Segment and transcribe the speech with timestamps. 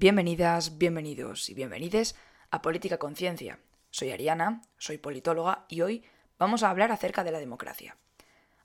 [0.00, 2.16] Bienvenidas, bienvenidos y bienvenides
[2.50, 3.58] a Política Conciencia.
[3.90, 6.04] Soy Ariana, soy politóloga y hoy
[6.38, 7.98] vamos a hablar acerca de la democracia.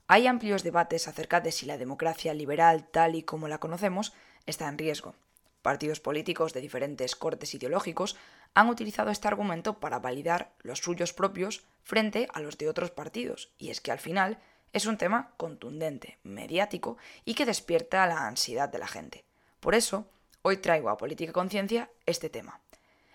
[0.06, 4.14] Hay amplios debates acerca de si la democracia liberal tal y como la conocemos
[4.46, 5.14] está en riesgo.
[5.60, 8.16] Partidos políticos de diferentes cortes ideológicos
[8.54, 13.52] han utilizado este argumento para validar los suyos propios frente a los de otros partidos,
[13.58, 14.38] y es que al final
[14.72, 19.26] es un tema contundente, mediático y que despierta la ansiedad de la gente.
[19.60, 20.08] Por eso,
[20.46, 22.60] hoy traigo a Política Conciencia este tema.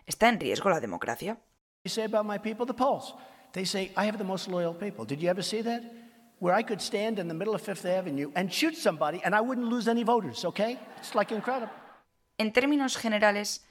[0.06, 1.38] ¿Está en riesgo la democracia?
[3.54, 5.06] They say, I have the most loyal people.
[5.06, 5.82] Did you ever see that?
[6.40, 9.40] Where I could stand in the middle of Fifth Avenue and shoot somebody and I
[9.40, 10.78] wouldn't lose any voters, okay?
[11.00, 11.72] It's like incredible.
[12.38, 13.64] En términos generales,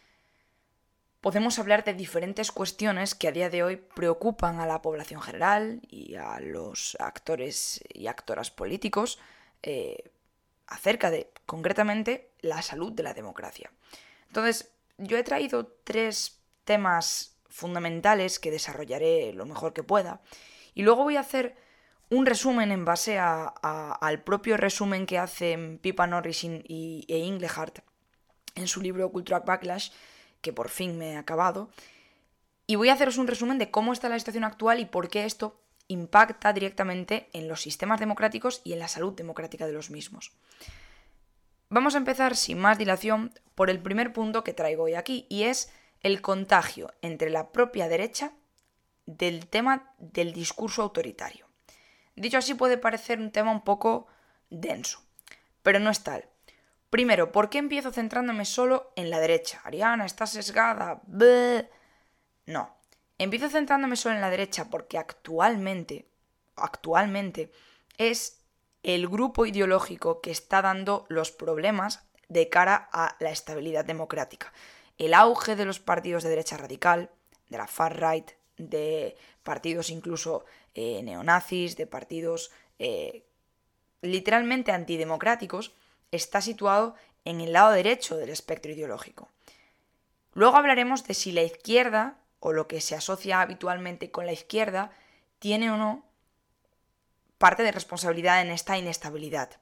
[1.20, 5.82] podemos hablar de diferentes cuestiones que a día de hoy preocupan a la población general
[5.88, 9.18] y a los actores y actoras políticos
[9.62, 10.10] eh,
[10.70, 13.70] acerca de, concretamente, la salud de la democracia.
[14.28, 20.22] Entonces, yo he traído tres temas fundamentales que desarrollaré lo mejor que pueda.
[20.74, 21.56] Y luego voy a hacer
[22.08, 27.80] un resumen en base al propio resumen que hacen Pipa Norris y, e Inglehart
[28.54, 29.90] en su libro Cultural Backlash,
[30.40, 31.70] que por fin me he acabado.
[32.66, 35.24] Y voy a haceros un resumen de cómo está la situación actual y por qué
[35.24, 40.32] esto impacta directamente en los sistemas democráticos y en la salud democrática de los mismos.
[41.68, 45.44] Vamos a empezar sin más dilación por el primer punto que traigo hoy aquí, y
[45.44, 48.32] es el contagio entre la propia derecha
[49.06, 51.46] del tema del discurso autoritario.
[52.14, 54.06] Dicho así puede parecer un tema un poco
[54.48, 55.02] denso,
[55.62, 56.28] pero no es tal.
[56.88, 59.60] Primero, ¿por qué empiezo centrándome solo en la derecha?
[59.64, 61.02] Ariana, está sesgada.
[62.46, 62.76] No,
[63.22, 66.06] empiezo centrándome solo en la derecha porque actualmente,
[66.56, 67.52] actualmente,
[67.98, 68.40] es
[68.82, 74.52] el grupo ideológico que está dando los problemas de cara a la estabilidad democrática
[75.00, 77.08] el auge de los partidos de derecha radical,
[77.48, 80.44] de la far-right, de partidos incluso
[80.74, 83.24] eh, neonazis, de partidos eh,
[84.02, 85.72] literalmente antidemocráticos,
[86.10, 89.30] está situado en el lado derecho del espectro ideológico.
[90.34, 94.90] Luego hablaremos de si la izquierda, o lo que se asocia habitualmente con la izquierda,
[95.38, 96.04] tiene o no
[97.38, 99.60] parte de responsabilidad en esta inestabilidad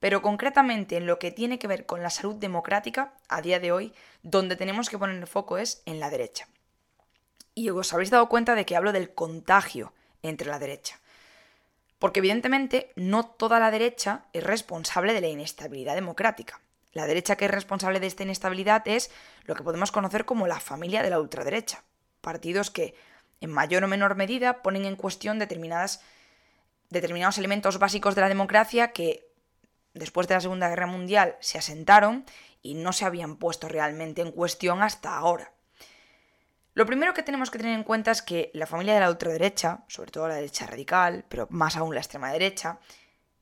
[0.00, 3.72] pero concretamente en lo que tiene que ver con la salud democrática, a día de
[3.72, 6.48] hoy, donde tenemos que poner el foco es en la derecha.
[7.54, 11.00] Y os habréis dado cuenta de que hablo del contagio entre la derecha.
[11.98, 16.60] Porque evidentemente no toda la derecha es responsable de la inestabilidad democrática.
[16.92, 19.10] La derecha que es responsable de esta inestabilidad es
[19.44, 21.82] lo que podemos conocer como la familia de la ultraderecha.
[22.26, 22.96] Partidos que,
[23.40, 26.00] en mayor o menor medida, ponen en cuestión determinados
[27.38, 29.30] elementos básicos de la democracia que
[29.94, 32.24] después de la Segunda Guerra Mundial se asentaron
[32.62, 35.52] y no se habían puesto realmente en cuestión hasta ahora.
[36.74, 39.84] Lo primero que tenemos que tener en cuenta es que la familia de la ultraderecha,
[39.86, 42.80] sobre todo la derecha radical, pero más aún la extrema derecha,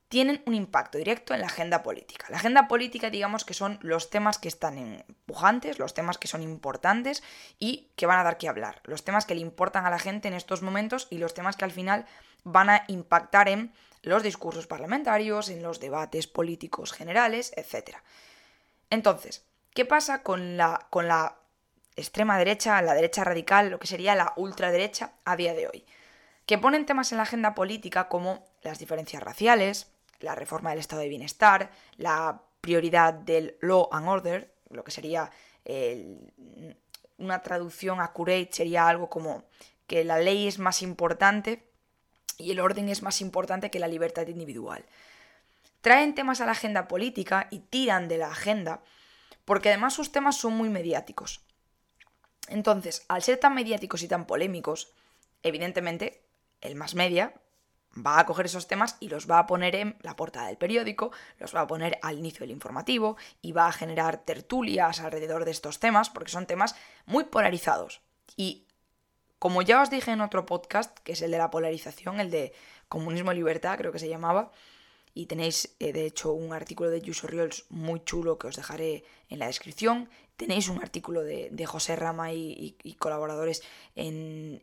[0.07, 2.27] tienen un impacto directo en la agenda política.
[2.29, 6.43] La agenda política, digamos que son los temas que están empujantes, los temas que son
[6.43, 7.23] importantes
[7.59, 10.27] y que van a dar que hablar, los temas que le importan a la gente
[10.27, 12.05] en estos momentos y los temas que al final
[12.43, 13.73] van a impactar en
[14.03, 17.97] los discursos parlamentarios, en los debates políticos generales, etc.
[18.91, 19.43] Entonces,
[19.73, 21.39] ¿qué pasa con la, con la
[21.95, 25.85] extrema derecha, la derecha radical, lo que sería la ultraderecha a día de hoy?
[26.45, 31.01] Que ponen temas en la agenda política como las diferencias raciales, la reforma del estado
[31.01, 35.31] de bienestar, la prioridad del law and order, lo que sería
[37.17, 39.43] una traducción accurate sería algo como
[39.87, 41.69] que la ley es más importante
[42.37, 44.85] y el orden es más importante que la libertad individual.
[45.81, 48.81] Traen temas a la agenda política y tiran de la agenda
[49.45, 51.41] porque además sus temas son muy mediáticos.
[52.47, 54.91] Entonces, al ser tan mediáticos y tan polémicos,
[55.43, 56.21] evidentemente
[56.61, 57.33] el más media
[57.97, 61.11] va a coger esos temas y los va a poner en la portada del periódico,
[61.39, 65.51] los va a poner al inicio del informativo y va a generar tertulias alrededor de
[65.51, 66.75] estos temas porque son temas
[67.05, 68.01] muy polarizados.
[68.35, 68.65] Y
[69.39, 72.53] como ya os dije en otro podcast, que es el de la polarización, el de
[72.87, 74.51] comunismo y libertad, creo que se llamaba,
[75.13, 79.05] y tenéis eh, de hecho un artículo de Yuso Riols muy chulo que os dejaré
[79.29, 80.09] en la descripción.
[80.35, 83.63] Tenéis un artículo de, José Rama y, colaboradores
[83.95, 84.61] en,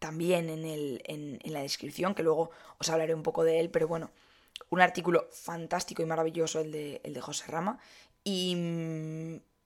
[0.00, 3.86] también en, el, en, la descripción, que luego os hablaré un poco de él, pero
[3.86, 4.10] bueno,
[4.70, 7.78] un artículo fantástico y maravilloso el de, el de José Rama.
[8.24, 8.56] Y,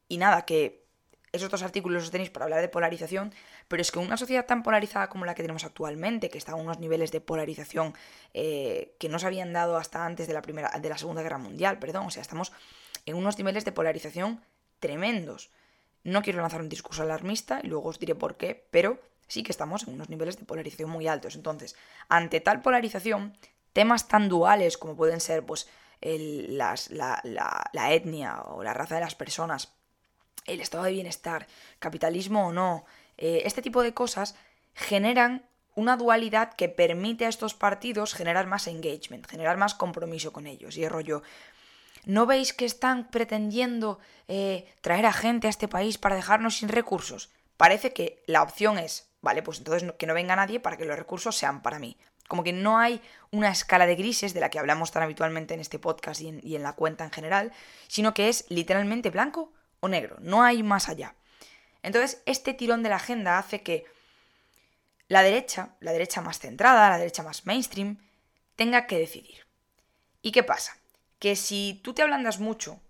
[0.08, 0.84] y nada, que
[1.32, 3.32] esos dos artículos los tenéis para hablar de polarización,
[3.68, 6.56] pero es que una sociedad tan polarizada como la que tenemos actualmente, que está a
[6.56, 7.94] unos niveles de polarización
[8.34, 11.38] eh, que no se habían dado hasta antes de la, primera, de la Segunda Guerra
[11.38, 12.52] Mundial, perdón, o sea, estamos
[13.06, 14.42] en unos niveles de polarización
[14.78, 15.50] tremendos.
[16.04, 19.52] No quiero lanzar un discurso alarmista y luego os diré por qué, pero sí que
[19.52, 21.34] estamos en unos niveles de polarización muy altos.
[21.36, 21.76] Entonces,
[22.08, 23.36] ante tal polarización,
[23.72, 25.68] temas tan duales como pueden ser pues,
[26.00, 26.74] la,
[27.90, 29.72] etnia o la raza de las personas,
[30.46, 31.46] el estado de bienestar,
[31.78, 32.84] capitalismo o no,
[33.16, 34.34] eh, este tipo de cosas
[34.74, 40.46] generan una dualidad que permite a estos partidos generar más engagement, generar más compromiso con
[40.46, 40.76] ellos.
[40.76, 41.22] Y es rollo,
[42.04, 43.98] ¿no veis que están pretendiendo
[44.28, 47.30] eh, traer a gente a este país para dejarnos sin recursos?
[47.56, 50.96] Parece que la opción es, vale, pues entonces que no venga nadie para que los
[50.96, 51.96] recursos sean para mí.
[52.28, 55.60] Como que no hay una escala de grises de la que hablamos tan habitualmente en
[55.60, 57.52] este podcast y en, y en la cuenta en general,
[57.88, 61.14] sino que es literalmente blanco o negro, no hay más allá.
[61.82, 63.84] Entonces, este tirón de la agenda hace que
[65.08, 67.98] la derecha, la derecha más centrada, la derecha más mainstream,
[68.56, 69.46] tenga que decidir.
[70.22, 70.78] ¿Y qué pasa?
[71.18, 72.80] Que si tú te ablandas mucho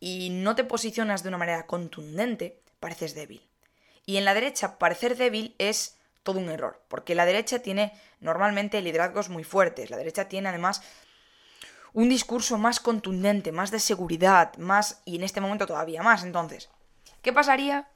[0.00, 3.47] y no te posicionas de una manera contundente, pareces débil.
[4.08, 8.80] Y en la derecha, parecer débil es todo un error, porque la derecha tiene normalmente
[8.80, 10.82] liderazgos muy fuertes, la derecha tiene además
[11.92, 16.24] un discurso más contundente, más de seguridad, más, y en este momento todavía más.
[16.24, 16.70] Entonces,
[17.20, 17.88] ¿qué pasaría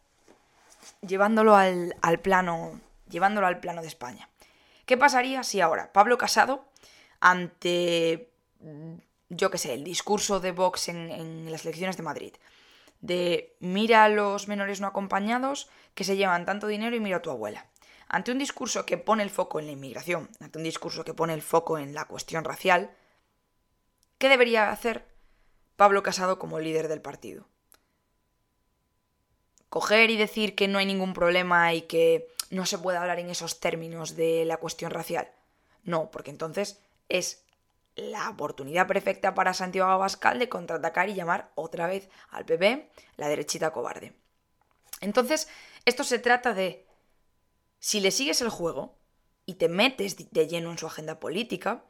[1.01, 2.81] llevándolo al, al plano
[3.13, 4.29] llevándolo al plano de España.
[4.87, 6.65] ¿Qué pasaría si ahora Pablo Casado,
[7.21, 8.31] ante,
[9.29, 12.35] yo qué sé, el discurso de Vox en, las elecciones de Madrid,
[13.03, 17.23] de mira a los menores no acompañados que se llevan tanto dinero y mira a
[17.23, 17.67] tu abuela.
[18.09, 21.35] Ante un discurso que pone el foco en la inmigración, ante un discurso que pone
[21.35, 22.91] el foco en la cuestión racial,
[24.19, 25.07] ¿qué debería hacer
[25.77, 27.49] Pablo Casado como líder del partido?
[29.69, 33.31] Coger y decir que no hay ningún problema y que no se puede hablar en
[33.31, 35.33] esos términos de la cuestión racial.
[35.83, 37.42] No, porque entonces es
[37.97, 43.29] la oportunidad perfecta para Santiago Abascal de contraatacar y llamar otra vez al PP la
[43.29, 44.15] derechita cobarde.
[45.01, 45.49] Entonces,
[45.85, 46.87] esto se trata de,
[47.79, 48.97] si le sigues el juego
[49.45, 51.85] y te metes de lleno en su agenda política,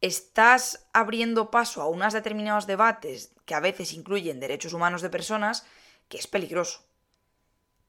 [0.00, 5.64] estás abriendo paso a unos determinados debates que a veces incluyen derechos humanos de personas,
[6.08, 6.82] que es peligroso.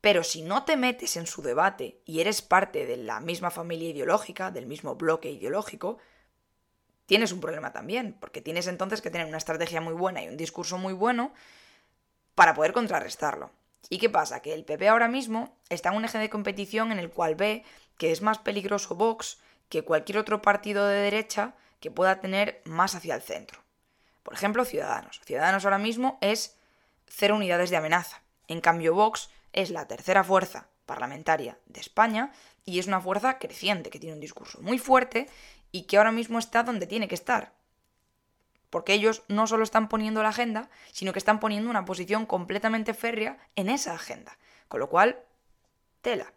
[0.01, 3.89] Pero si no te metes en su debate y eres parte de la misma familia
[3.89, 5.97] ideológica, del mismo bloque ideológico,
[7.09, 10.37] tienes un problema también, porque tienes entonces que tener una estrategia muy buena y un
[10.37, 11.33] discurso muy bueno
[12.35, 13.49] para poder contrarrestarlo.
[13.89, 14.43] ¿Y qué pasa?
[14.43, 17.63] Que el PP ahora mismo está en un eje de competición en el cual ve
[17.97, 19.39] que es más peligroso Vox
[19.69, 23.59] que cualquier otro partido de derecha que pueda tener más hacia el centro.
[24.21, 25.19] Por ejemplo, Ciudadanos.
[25.25, 26.59] Ciudadanos ahora mismo es
[27.07, 28.21] cero unidades de amenaza.
[28.47, 32.31] En cambio, Vox es la tercera fuerza parlamentaria de España
[32.65, 35.27] y es una fuerza creciente que tiene un discurso muy fuerte
[35.71, 37.53] y que ahora mismo está donde tiene que estar.
[38.69, 42.93] Porque ellos no solo están poniendo la agenda, sino que están poniendo una posición completamente
[42.93, 44.37] férrea en esa agenda.
[44.67, 45.19] Con lo cual,
[46.01, 46.33] tela.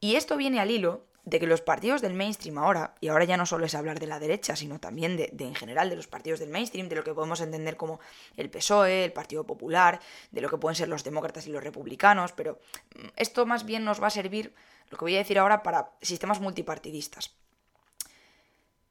[0.00, 3.36] Y esto viene al hilo de que los partidos del mainstream ahora, y ahora ya
[3.36, 6.40] no solo es hablar de la derecha, sino también de, en general de los partidos
[6.40, 8.00] del mainstream, de lo que podemos entender como
[8.36, 10.00] el PSOE, el Partido Popular,
[10.32, 12.58] de lo que pueden ser los demócratas y los republicanos, pero
[12.96, 14.54] mm, esto más bien nos va a servir,
[14.90, 17.36] lo que voy a decir ahora, para sistemas multipartidistas.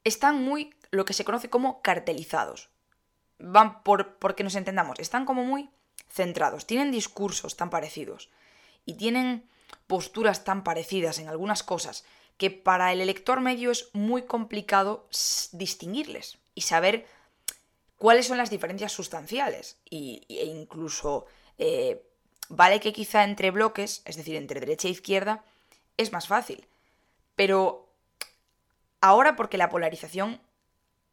[0.03, 2.69] Están muy, lo que se conoce como cartelizados.
[3.39, 5.69] Van por, porque nos entendamos, están como muy
[6.09, 8.29] centrados, tienen discursos tan parecidos
[8.85, 9.49] y tienen
[9.87, 12.03] posturas tan parecidas en algunas cosas
[12.37, 15.07] que para el elector medio es muy complicado
[15.51, 17.05] distinguirles y saber
[17.97, 19.77] cuáles son las diferencias sustanciales.
[19.89, 21.27] Y, e incluso
[21.59, 22.03] eh,
[22.49, 25.43] vale que quizá entre bloques, es decir, entre derecha e izquierda,
[25.97, 26.67] es más fácil.
[27.35, 27.90] Pero
[29.01, 30.41] ahora porque la polarización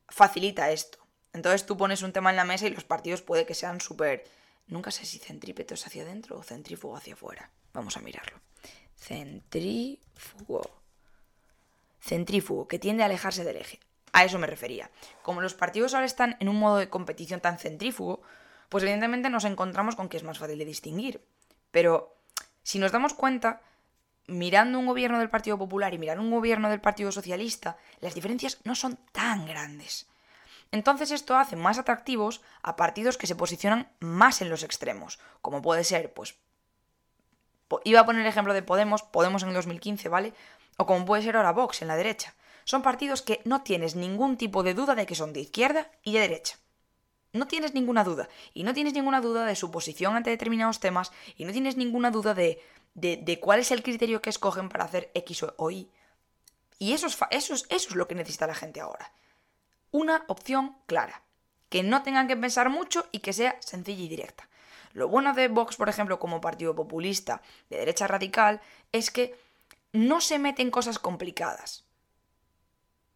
[0.09, 0.99] facilita esto.
[1.33, 4.25] Entonces tú pones un tema en la mesa y los partidos puede que sean súper...
[4.67, 7.51] Nunca sé si centrípetos hacia adentro o centrífugo hacia afuera.
[7.73, 8.39] Vamos a mirarlo.
[8.97, 10.79] Centrífugo
[12.01, 13.81] centrífugo, que tiende a alejarse del eje.
[14.13, 14.91] A eso me refería.
[15.23, 18.23] Como los partidos ahora están en un modo de competición tan centrífugo,
[18.69, 21.25] pues evidentemente nos encontramos con que es más fácil de distinguir.
[21.71, 22.17] Pero
[22.63, 23.61] si nos damos cuenta,
[24.29, 28.59] mirando un gobierno del Partido Popular y mirando un gobierno del Partido Socialista, las diferencias
[28.65, 30.07] no son tan grandes.
[30.71, 35.63] Entonces esto hace más atractivos a partidos que se posicionan más en los extremos, como
[35.63, 36.37] puede ser, pues,
[37.85, 40.35] iba a poner el ejemplo de Podemos, Podemos en el 2015, ¿vale?
[40.79, 42.35] o como puede ser ahora Vox en la derecha.
[42.65, 46.13] Son partidos que no tienes ningún tipo de duda de que son de izquierda y
[46.13, 46.57] de derecha.
[47.33, 48.29] No tienes ninguna duda.
[48.55, 51.13] Y no tienes ninguna duda de su posición ante determinados temas.
[51.37, 52.63] Y no tienes ninguna duda de,
[53.01, 55.89] de, cuál es el criterio que escogen para hacer X o Y.
[56.79, 59.13] Y eso es, eso, es, eso es lo que necesita la gente ahora.
[59.91, 61.23] Una opción clara.
[61.69, 64.49] Que no tengan que pensar mucho y que sea sencilla y directa.
[64.95, 69.39] Lo bueno de Vox, por ejemplo, como partido populista de derecha radical, es que
[69.93, 71.85] no se mete en cosas complicadas.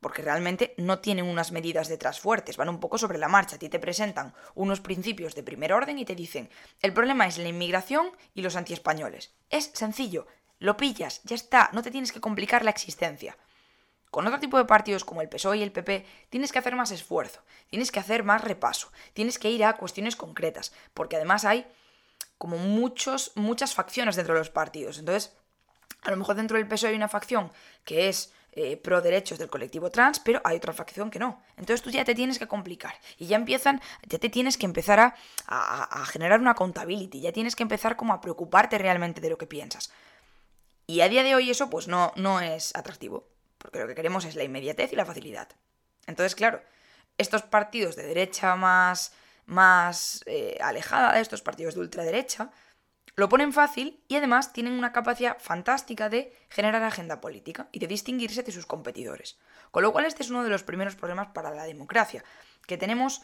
[0.03, 3.57] Porque realmente no tienen unas medidas detrás fuertes, van un poco sobre la marcha.
[3.57, 6.51] A ti te presentan unos principios de primer orden y te dicen,
[6.83, 9.33] el problema es la inmigración y los antiespañoles.
[9.49, 10.27] Es sencillo,
[10.59, 13.39] lo pillas, ya está, no te tienes que complicar la existencia.
[14.11, 16.91] Con otro tipo de partidos como el PSOE y el PP tienes que hacer más
[16.91, 17.41] esfuerzo,
[17.71, 21.65] tienes que hacer más repaso, tienes que ir a cuestiones concretas, porque además hay
[22.39, 24.99] como muchos, muchas facciones dentro de los partidos.
[24.99, 25.33] Entonces,
[26.03, 27.53] a lo mejor dentro del PSOE hay una facción
[27.85, 31.43] que es eh, pro derechos del colectivo trans, pero hay otra facción que no.
[31.57, 35.01] Entonces tú ya te tienes que complicar y ya empiezan, ya te tienes que empezar
[35.01, 35.15] a,
[35.47, 39.47] a, generar una accountability, ya tienes que empezar como a preocuparte realmente de lo que
[39.47, 39.91] piensas.
[40.87, 43.33] Y a día de hoy eso pues no, no es atractivo
[43.63, 45.49] porque lo que queremos es la inmediatez y la facilidad.
[46.07, 46.61] Entonces, claro,
[47.17, 49.13] estos partidos de derecha más,
[49.47, 52.51] más eh, alejada, estos partidos de ultraderecha,
[53.15, 57.87] lo ponen fácil y además tienen una capacidad fantástica de generar agenda política y de
[57.87, 59.39] distinguirse de sus competidores.
[59.71, 62.25] Con lo cual este es uno de los primeros problemas para la democracia,
[62.67, 63.23] que tenemos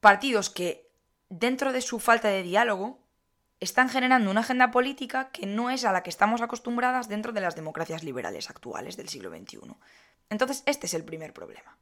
[0.00, 0.88] partidos que
[1.28, 2.98] dentro de su falta de diálogo
[3.60, 7.40] están generando una agenda política que no es a la que estamos acostumbradas dentro de
[7.40, 9.60] las democracias liberales actuales del siglo XXI.
[10.30, 11.78] Entonces, este es el primer problema.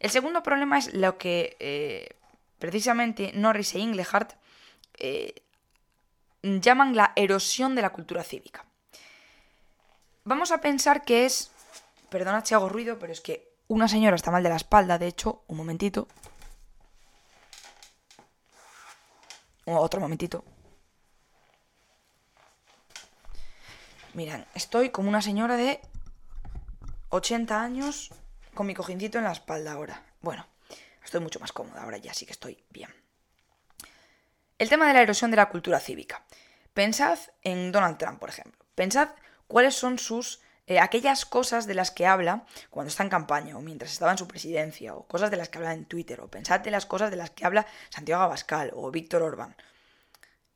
[0.00, 2.16] El segundo problema es lo que eh,
[2.58, 4.32] precisamente Norris e Inglehart
[4.98, 5.45] eh,
[6.60, 8.64] llaman la erosión de la cultura cívica.
[10.24, 11.50] Vamos a pensar que es...
[12.08, 15.08] Perdona si hago ruido, pero es que una señora está mal de la espalda, de
[15.08, 16.08] hecho, un momentito.
[19.64, 20.44] Otro momentito.
[24.14, 25.80] Miren, estoy como una señora de
[27.10, 28.10] 80 años
[28.54, 30.02] con mi cojincito en la espalda ahora.
[30.22, 30.46] Bueno,
[31.04, 33.05] estoy mucho más cómoda ahora ya, sí que estoy bien.
[34.58, 36.24] El tema de la erosión de la cultura cívica.
[36.72, 38.64] Pensad en Donald Trump, por ejemplo.
[38.74, 39.10] Pensad
[39.48, 43.60] cuáles son sus eh, aquellas cosas de las que habla cuando está en campaña o
[43.60, 46.66] mientras estaba en su presidencia o cosas de las que habla en Twitter o pensad
[46.66, 49.54] en las cosas de las que habla Santiago Abascal o Víctor Orbán.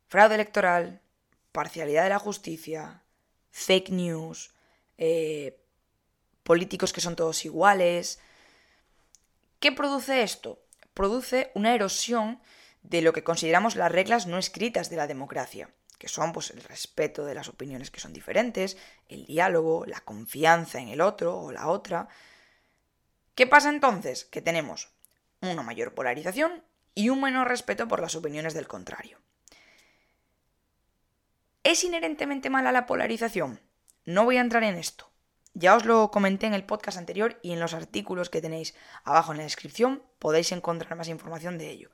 [0.07, 0.99] Fraude electoral,
[1.51, 3.03] parcialidad de la justicia,
[3.51, 4.51] fake news,
[4.97, 5.57] eh,
[6.43, 8.19] políticos que son todos iguales.
[9.59, 10.59] ¿Qué produce esto?
[10.93, 12.41] Produce una erosión
[12.83, 16.63] de lo que consideramos las reglas no escritas de la democracia, que son pues, el
[16.63, 21.51] respeto de las opiniones que son diferentes, el diálogo, la confianza en el otro o
[21.51, 22.07] la otra.
[23.35, 24.25] ¿Qué pasa entonces?
[24.25, 24.89] Que tenemos
[25.41, 26.63] una mayor polarización
[26.95, 29.19] y un menor respeto por las opiniones del contrario.
[31.63, 33.61] ¿Es inherentemente mala la polarización?
[34.05, 35.11] No voy a entrar en esto.
[35.53, 38.73] Ya os lo comenté en el podcast anterior y en los artículos que tenéis
[39.03, 41.91] abajo en la descripción podéis encontrar más información de ello.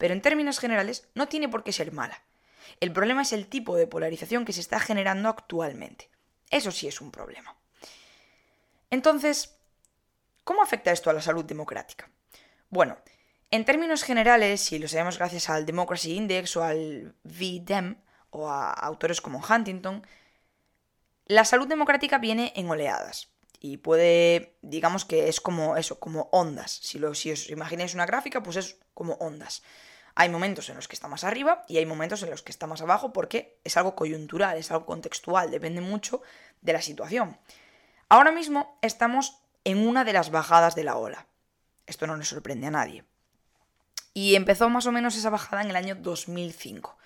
[0.00, 2.22] Pero en términos generales no tiene por qué ser mala.
[2.80, 6.08] El problema es el tipo de polarización que se está generando actualmente.
[6.48, 7.54] Eso sí es un problema.
[8.88, 9.58] Entonces,
[10.42, 12.08] ¿cómo afecta esto a la salud democrática?
[12.70, 12.96] Bueno,
[13.50, 17.96] en términos generales, si lo sabemos gracias al Democracy Index o al VDEM,
[18.30, 20.06] o a autores como Huntington,
[21.26, 23.28] la salud democrática viene en oleadas
[23.60, 26.70] y puede, digamos que es como eso, como ondas.
[26.70, 29.62] Si, lo, si os imagináis una gráfica, pues es como ondas.
[30.14, 32.66] Hay momentos en los que está más arriba y hay momentos en los que está
[32.66, 36.22] más abajo porque es algo coyuntural, es algo contextual, depende mucho
[36.60, 37.38] de la situación.
[38.08, 41.26] Ahora mismo estamos en una de las bajadas de la ola.
[41.86, 43.04] Esto no le sorprende a nadie.
[44.12, 46.98] Y empezó más o menos esa bajada en el año 2005.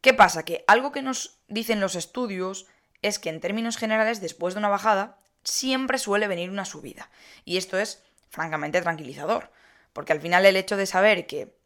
[0.00, 0.44] ¿Qué pasa?
[0.44, 2.66] Que algo que nos dicen los estudios
[3.02, 7.10] es que en términos generales, después de una bajada, siempre suele venir una subida.
[7.44, 9.50] Y esto es francamente tranquilizador,
[9.96, 11.56] porque al final el hecho de saber que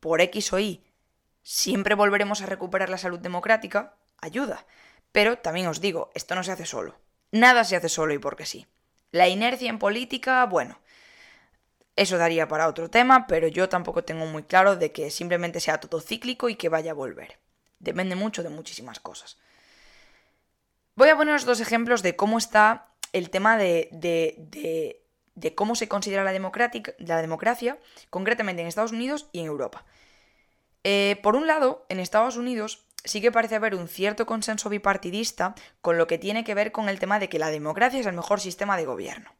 [0.00, 0.82] por X o Y
[1.42, 4.64] siempre volveremos a recuperar la salud democrática, ayuda.
[5.12, 6.98] Pero también os digo, esto no se hace solo.
[7.32, 8.66] Nada se hace solo y porque sí.
[9.10, 10.80] La inercia en política, bueno,
[11.96, 15.80] eso daría para otro tema, pero yo tampoco tengo muy claro de que simplemente sea
[15.80, 17.38] todo cíclico y que vaya a volver.
[17.78, 19.36] Depende mucho de muchísimas cosas.
[20.94, 25.02] Voy a poneros dos ejemplos de cómo está el tema de, de,
[25.54, 27.78] cómo se considera la, la, democracia,
[28.10, 29.84] concretamente en Estados Unidos y en Europa.
[30.84, 35.54] Eh, por un lado, en Estados Unidos sí que parece haber un cierto consenso bipartidista
[35.80, 38.14] con lo que tiene que ver con el tema de que la democracia es el
[38.14, 39.32] mejor sistema de gobierno.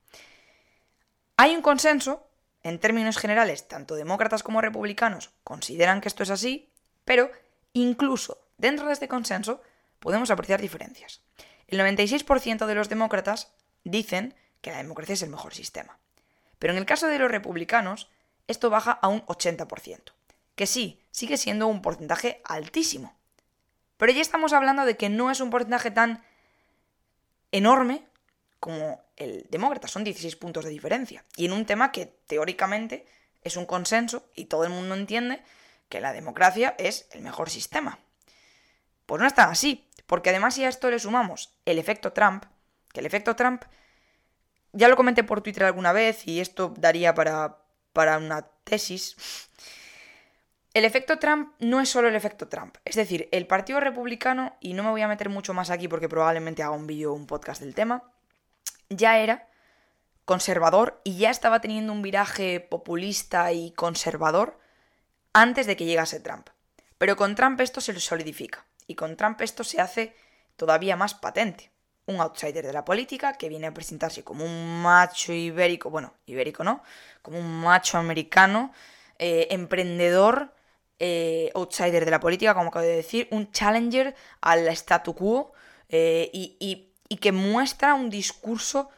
[1.36, 2.26] Hay un consenso
[2.62, 6.70] en términos generales, tanto demócratas como republicanos consideran que esto es así,
[7.04, 7.30] pero
[7.72, 9.62] incluso dentro de este consenso
[10.00, 11.22] podemos apreciar diferencias.
[11.66, 13.52] El 96% de los demócratas
[13.84, 15.98] dicen que la democracia es el mejor sistema.
[16.58, 18.10] Pero en el caso de los republicanos,
[18.46, 20.12] esto baja a un 80%.
[20.54, 23.16] que sí, sigue siendo un porcentaje altísimo.
[23.96, 26.24] Pero ya estamos hablando de que no es un porcentaje tan
[27.52, 28.04] enorme
[28.58, 31.24] como el demócrata, son 16 puntos de diferencia.
[31.36, 33.06] Y en un tema que teóricamente
[33.42, 35.42] es un consenso y todo el mundo entiende
[35.88, 37.98] que la democracia es el mejor sistema.
[39.06, 42.44] Pues no es tan así, porque además si a esto le sumamos el efecto Trump,
[42.92, 43.64] que el efecto Trump,
[44.72, 47.58] ya lo comenté por Twitter alguna vez y esto daría para,
[47.92, 49.16] para una tesis,
[50.74, 52.76] el efecto Trump no es solo el efecto Trump.
[52.84, 56.08] Es decir, el Partido Republicano, y no me voy a meter mucho más aquí porque
[56.08, 58.12] probablemente haga un vídeo o un podcast del tema,
[58.88, 59.48] ya era
[60.24, 64.60] conservador y ya estaba teniendo un viraje populista y conservador
[65.32, 66.50] antes de que llegase Trump.
[66.98, 70.14] Pero con Trump esto se solidifica y con Trump esto se hace
[70.56, 71.72] todavía más patente.
[72.08, 76.64] Un outsider de la política que viene a presentarse como un macho ibérico, bueno, ibérico
[76.64, 76.82] no,
[77.22, 78.72] como un macho americano,
[79.18, 80.54] eh, emprendedor,
[80.98, 85.52] eh, outsider de la política, como acabo de decir, un challenger al statu quo
[85.88, 86.56] eh, y,
[87.08, 88.90] y que muestra un discurso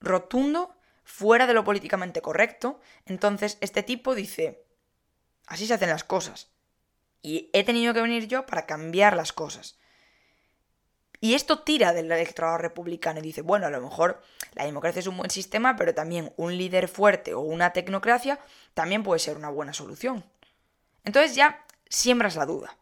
[0.00, 2.80] rotundo fuera de lo políticamente correcto.
[3.06, 4.62] Entonces, este tipo dice,
[5.46, 6.50] así se hacen las cosas.
[7.22, 9.78] Y he tenido que venir yo para cambiar las cosas.
[11.20, 14.22] Y esto tira del electorado republicano y dice, bueno, a lo mejor
[14.54, 18.38] la democracia es un buen sistema, pero también un líder fuerte o una tecnocracia
[18.74, 20.24] también puede ser una buena solución.
[21.04, 22.76] Entonces ya siembras la duda.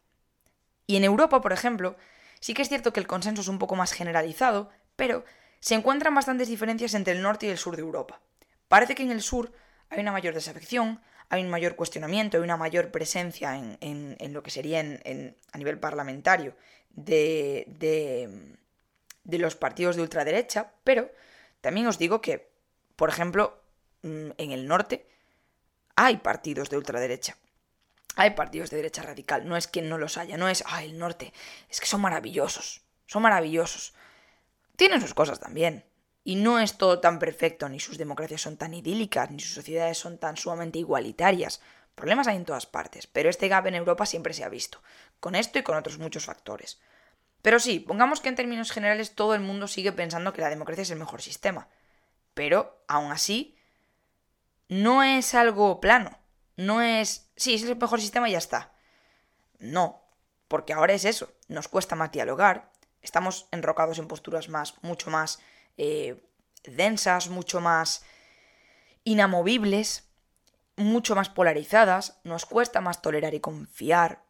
[0.87, 1.97] Y en Europa, por ejemplo,
[2.41, 5.25] sí que es cierto que el consenso es un poco más generalizado, pero
[5.61, 8.21] se encuentran bastantes diferencias entre el norte y el sur de Europa.
[8.69, 9.53] Parece que en el sur
[9.89, 14.51] hay una mayor desafección, hay un mayor cuestionamiento, hay una mayor presencia en, lo que
[14.51, 16.55] sería en, a nivel parlamentario
[16.97, 18.57] de, de,
[19.25, 21.11] de los partidos de ultraderecha, pero
[21.61, 22.51] también os digo que,
[22.97, 23.63] por ejemplo,
[24.03, 25.07] mm, en el norte
[25.95, 27.37] hay partidos de ultraderecha.
[28.17, 30.99] Hay partidos de derecha radical, no es que no los haya, no es, ah, el
[30.99, 31.35] norte,
[31.69, 33.95] es que son maravillosos, son maravillosos.
[34.77, 35.85] Tienen sus cosas también,
[36.25, 39.99] y no es todo tan perfecto, ni sus democracias son tan idílicas, ni sus sociedades
[39.99, 41.61] son tan sumamente igualitarias.
[41.95, 44.83] Problemas hay en todas partes, pero este gap en Europa siempre se ha visto,
[45.21, 46.81] con esto y con otros muchos factores.
[47.43, 50.83] Pero sí, pongamos que en términos generales todo el mundo sigue pensando que la democracia
[50.83, 51.69] es el mejor sistema.
[52.35, 53.57] Pero, aún así,
[54.69, 56.19] no es algo plano.
[56.57, 58.73] No es, sí, es el mejor sistema y ya está.
[59.59, 60.03] No,
[60.49, 61.33] porque ahora es eso.
[61.49, 62.71] Nos cuesta más dialogar,
[63.03, 65.39] estamos enrocados en posturas más, mucho más
[65.77, 66.23] eh,
[66.65, 68.05] densas, mucho más
[69.05, 70.09] inamovibles,
[70.77, 74.26] mucho más polarizadas, nos cuesta más tolerar y confiar.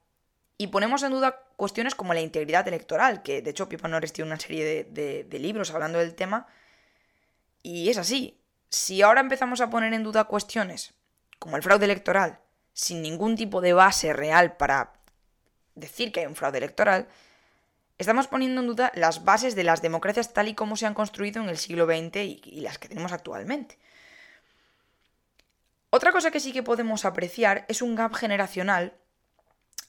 [0.59, 4.31] Y ponemos en duda cuestiones como la integridad electoral, que de hecho Pipa Norris tiene
[4.31, 6.47] una serie de, libros hablando del tema.
[7.63, 8.39] Y es así.
[8.69, 10.95] Si ahora empezamos a poner en duda cuestiones
[11.39, 12.41] como el fraude electoral,
[12.73, 14.95] sin ningún tipo de base real para
[15.75, 17.09] decir que hay un fraude electoral,
[17.99, 21.43] Estamos poniendo en duda las bases de las democracias tal y como se han construido
[21.43, 23.79] en el siglo XX y, las que tenemos actualmente.
[25.89, 28.95] Otra cosa que sí que podemos apreciar es un gap generacional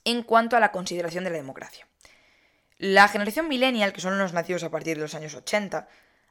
[0.07, 1.85] en cuanto a la consideración de la democracia.
[2.77, 5.85] La generación millennial, que son los nacidos a partir de los años 80,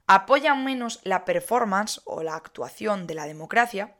[0.06, 3.94] apoya menos la performance o la actuación de la democracia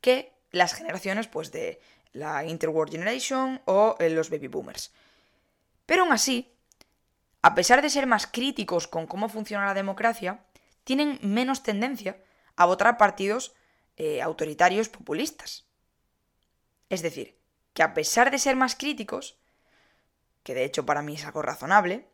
[0.00, 4.90] que las generaciones pues, de la Interworld Generation o eh, los baby boomers.
[5.84, 6.56] Pero aún así,
[7.42, 10.46] a pesar de ser más críticos con cómo funciona la democracia,
[10.84, 12.16] tienen menos tendencia
[12.56, 13.54] a votar a partidos
[13.98, 15.66] eh, autoritarios populistas.
[16.88, 17.35] Es decir,
[17.76, 19.36] que a pesar de ser más críticos,
[20.42, 22.08] que de hecho para mí es algo razonable,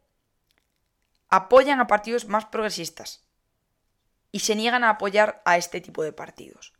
[1.29, 3.23] apoyan a partidos más progresistas
[4.33, 6.73] y se niegan a apoyar a este tipo de partidos.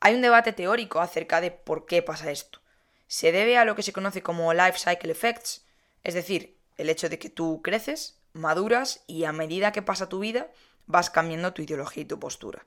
[0.00, 2.62] Hay un debate teórico acerca de por qué pasa esto.
[3.06, 5.66] Se debe a lo que se conoce como life cycle effects,
[6.02, 10.20] es decir, el hecho de que tú creces, maduras y a medida que pasa tu
[10.20, 10.48] vida
[10.86, 12.64] vas cambiando tu ideología y tu postura.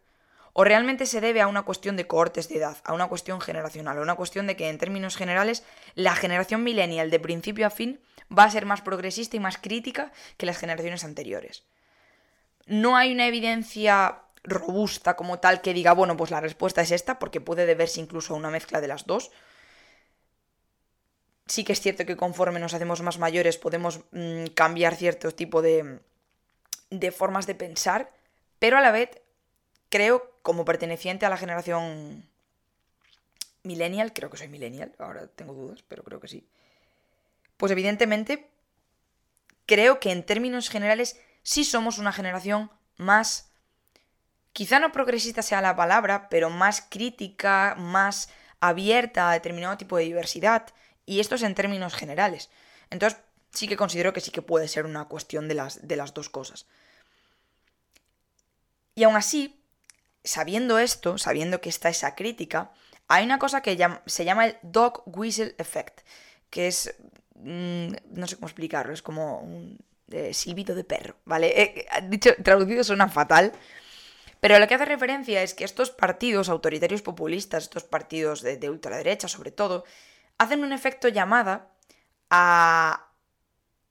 [0.54, 3.98] O realmente se debe a una cuestión de cohortes de edad, a una cuestión generacional,
[3.98, 5.64] a una cuestión de que en términos generales
[5.96, 8.00] la generación millennial de principio a fin
[8.36, 11.64] va a ser más progresista y más crítica que las generaciones anteriores.
[12.66, 17.18] No hay una evidencia robusta como tal que diga, bueno, pues la respuesta es esta,
[17.18, 19.32] porque puede deberse incluso a una mezcla de las dos,
[21.46, 25.62] sí que es cierto que conforme nos hacemos más mayores podemos mm, cambiar cierto tipo
[25.62, 26.00] de,
[26.90, 28.12] de formas de pensar,
[28.60, 29.22] pero a la vez
[29.90, 32.24] creo, como perteneciente a la generación
[33.64, 36.46] millennial, creo que soy millennial, ahora tengo dudas, pero creo que sí,
[37.58, 38.50] pues evidentemente
[39.66, 43.50] creo que en términos generales sí somos una generación más,
[44.52, 48.30] quizá no progresista sea la palabra, pero más crítica, más
[48.60, 50.68] abierta a determinado tipo de diversidad,
[51.06, 52.50] y esto es en términos generales.
[52.90, 53.20] Entonces,
[53.52, 56.30] sí que considero que sí que puede ser una cuestión de las, de las dos
[56.30, 56.66] cosas.
[58.96, 59.63] Y aún así,
[60.24, 62.72] sabiendo esto, sabiendo que está esa crítica,
[63.08, 66.02] hay una cosa que se llama el dog whistle effect,
[66.50, 66.96] que es,
[67.36, 69.78] mm, no sé cómo explicarlo, es como un
[70.32, 71.62] silbido de perro, ¿vale?
[71.62, 73.52] Eh, dicho, traducido suena fatal,
[74.40, 79.28] pero lo que hace referencia es que estos partidos autoritarios populistas, estos partidos de, ultraderecha
[79.28, 79.86] sobre todo,
[80.38, 81.70] hacen un efecto llamada
[82.30, 83.08] a,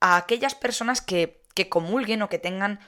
[0.01, 2.81] a aquellas personas que, que comulguen o que tengan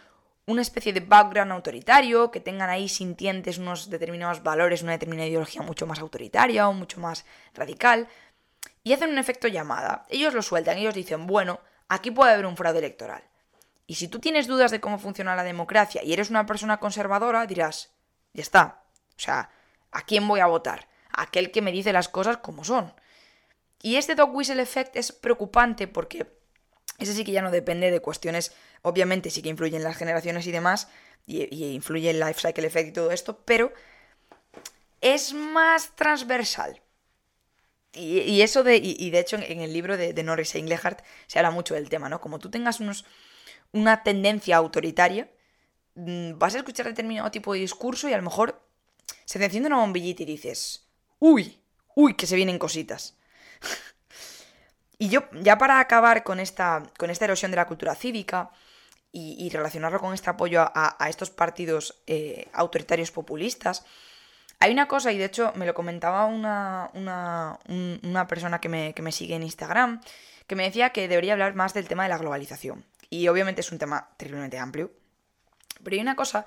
[0.47, 5.63] una especie de background autoritario, que tengan ahí sintientes unos determinados valores, una determinada ideología
[5.63, 8.09] mucho más autoritaria o mucho más radical,
[8.83, 10.05] y hacen un efecto llamada.
[10.11, 13.25] Ellos lo sueltan, ellos dicen, bueno, aquí puede haber un fraude electoral.
[13.87, 17.47] Y si tú tienes dudas de cómo funciona la democracia y eres una persona conservadora,
[17.47, 17.93] dirás,
[18.33, 18.85] ya está.
[19.17, 19.51] O sea,
[19.93, 20.89] ¿a quién voy a votar?
[21.11, 22.95] A aquel que me dice las cosas como son.
[23.83, 26.39] Y este dog whistle effect es preocupante porque
[26.99, 28.53] ese sí que ya no depende de cuestiones,
[28.83, 30.89] obviamente sí que influyen las generaciones y demás,
[31.27, 33.73] y, influye el life cycle effect y todo esto, pero
[35.01, 36.81] es más transversal.
[37.93, 40.67] Y, eso de, y, de hecho en, el libro de, Norris e
[41.29, 42.21] se habla mucho del tema, ¿no?
[42.21, 43.05] Como tú tengas unos,
[43.71, 45.31] una tendencia autoritaria,
[45.95, 48.61] mm, vas a escuchar determinado tipo de discurso y a lo mejor
[49.25, 50.89] se te enciende una bombillita y dices,
[51.21, 51.61] uy,
[51.95, 53.17] uy, que se vienen cositas.
[54.99, 58.51] Y yo, ya para acabar con esta, con esta erosión de la cultura cívica
[59.13, 63.85] y, relacionarlo con este apoyo a, estos partidos eh, autoritarios populistas,
[64.59, 69.03] hay una cosa, y de hecho me lo comentaba una, una, persona que me, que
[69.03, 70.01] me sigue en Instagram,
[70.47, 72.85] que me decía que debería hablar más del tema de la globalización.
[73.09, 74.91] Y obviamente es un tema terriblemente amplio.
[75.83, 76.47] Pero hay una cosa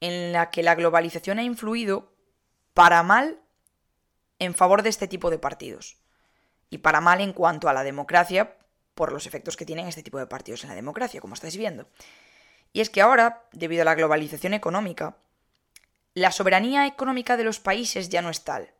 [0.00, 2.12] en la que la globalización ha influido
[2.74, 3.40] para mal
[4.38, 5.96] en favor de este tipo de partidos
[6.70, 8.56] y para mal en cuanto a la democracia
[8.94, 11.88] por los efectos que tienen este tipo de partidos en la democracia, como estáis viendo.
[12.72, 15.16] Y es que ahora, debido a la globalización económica,
[16.14, 18.72] la soberanía económica de los países ya no es tal.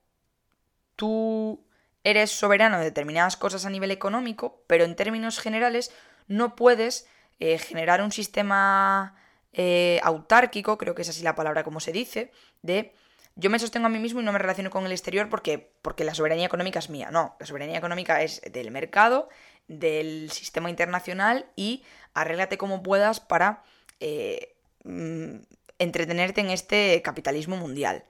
[0.96, 1.66] Tú
[2.02, 5.92] eres soberano de determinadas cosas a nivel económico, pero en términos generales
[6.28, 7.06] no puedes
[7.38, 9.16] eh, generar un sistema
[9.52, 12.94] eh, autárquico, creo que es así la palabra como se dice, de
[13.36, 16.04] yo me sostengo a mí mismo y no me relaciono con el exterior porque, porque
[16.04, 17.10] la soberanía económica es mía.
[17.10, 19.28] No, la soberanía económica es del mercado,
[19.68, 23.62] del sistema internacional y arréglate como puedas para
[24.00, 25.36] eh, mm,
[25.78, 28.04] entretenerte en este capitalismo mundial.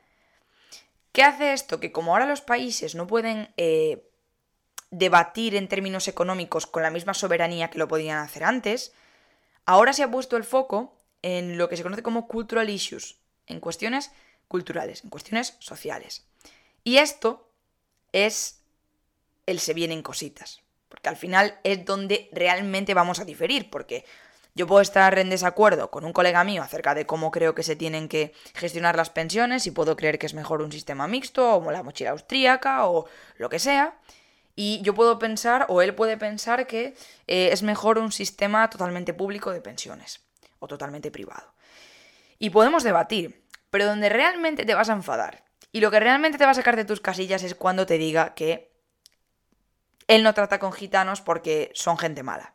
[1.10, 1.80] ¿Qué hace esto?
[1.80, 4.08] Que como ahora los países no pueden eh,
[4.90, 8.92] debatir en términos económicos con la misma soberanía que lo podían hacer antes,
[9.64, 13.58] ahora se ha puesto el foco en lo que se conoce como cultural issues, en
[13.58, 14.12] cuestiones
[14.48, 16.26] culturales, en cuestiones sociales.
[16.84, 17.48] Y esto
[18.12, 18.60] es
[19.46, 24.04] el se vienen cositas, porque al final es donde realmente vamos a diferir, porque
[24.56, 27.76] yo puedo estar en desacuerdo con un colega mío acerca de cómo creo que se
[27.76, 31.70] tienen que gestionar las pensiones y puedo creer que es mejor un sistema mixto o
[31.70, 33.06] la mochila austríaca o
[33.36, 33.98] lo que sea.
[34.54, 36.94] Y yo puedo pensar, o él puede pensar que
[37.26, 40.20] eh, es mejor un sistema totalmente público de pensiones
[40.58, 41.52] o totalmente privado.
[42.38, 46.44] Y podemos debatir, pero donde realmente te vas a enfadar y lo que realmente te
[46.44, 48.72] va a sacar de tus casillas es cuando te diga que
[50.06, 52.54] él no trata con gitanos porque son gente mala.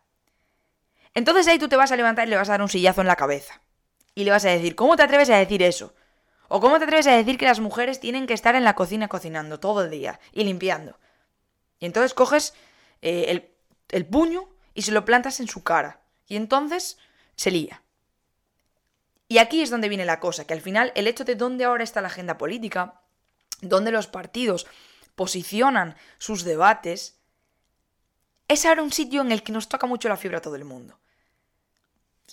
[1.13, 3.07] Entonces ahí tú te vas a levantar y le vas a dar un sillazo en
[3.07, 3.61] la cabeza.
[4.15, 5.93] Y le vas a decir, ¿cómo te atreves a decir eso?
[6.47, 9.07] ¿O cómo te atreves a decir que las mujeres tienen que estar en la cocina
[9.07, 10.97] cocinando todo el día y limpiando?
[11.79, 12.53] Y entonces coges
[13.01, 13.51] eh, el,
[13.89, 16.01] el puño y se lo plantas en su cara.
[16.27, 16.97] Y entonces
[17.35, 17.83] se lía.
[19.31, 21.85] Y aquí es donde viene la cosa, que al final el hecho de dónde ahora
[21.85, 22.99] está la agenda política,
[23.61, 24.67] dónde los partidos
[25.15, 27.17] posicionan sus debates,
[28.49, 30.65] es ahora un sitio en el que nos toca mucho la fibra a todo el
[30.65, 30.99] mundo.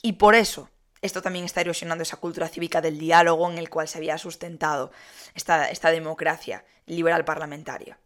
[0.03, 3.87] Y por eso esto también está erosionando esa cultura cívica del diálogo en el cual
[3.87, 4.91] se había sustentado
[5.37, 7.97] esta, esta democracia liberal parlamentaria.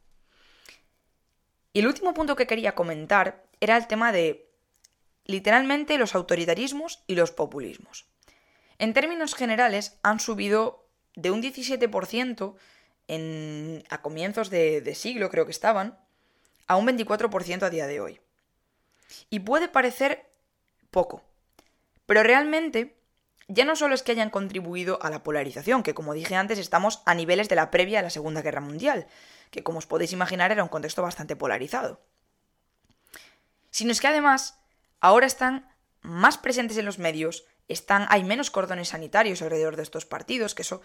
[1.73, 4.51] Y el último punto que quería comentar era el tema de
[5.25, 8.12] literalmente los autoritarismos y los populismos.
[8.83, 12.57] En términos generales, han subido de un 17%
[13.07, 16.01] en, a comienzos de, siglo, creo que estaban,
[16.67, 18.21] a un 24% a día de hoy.
[19.31, 20.29] Y puede parecer
[20.91, 21.23] poco,
[22.07, 22.97] pero realmente
[23.47, 27.03] ya no solo es que hayan contribuido a la polarización, que como dije antes estamos
[27.07, 29.07] a niveles de la previa a la Segunda Guerra Mundial,
[29.53, 32.01] que como os podéis imaginar era un contexto bastante polarizado,
[33.71, 34.59] sino es que además
[34.99, 40.07] ahora están más presentes en los medios, están, hay menos cordones sanitarios alrededor de estos
[40.07, 40.83] partidos, que eso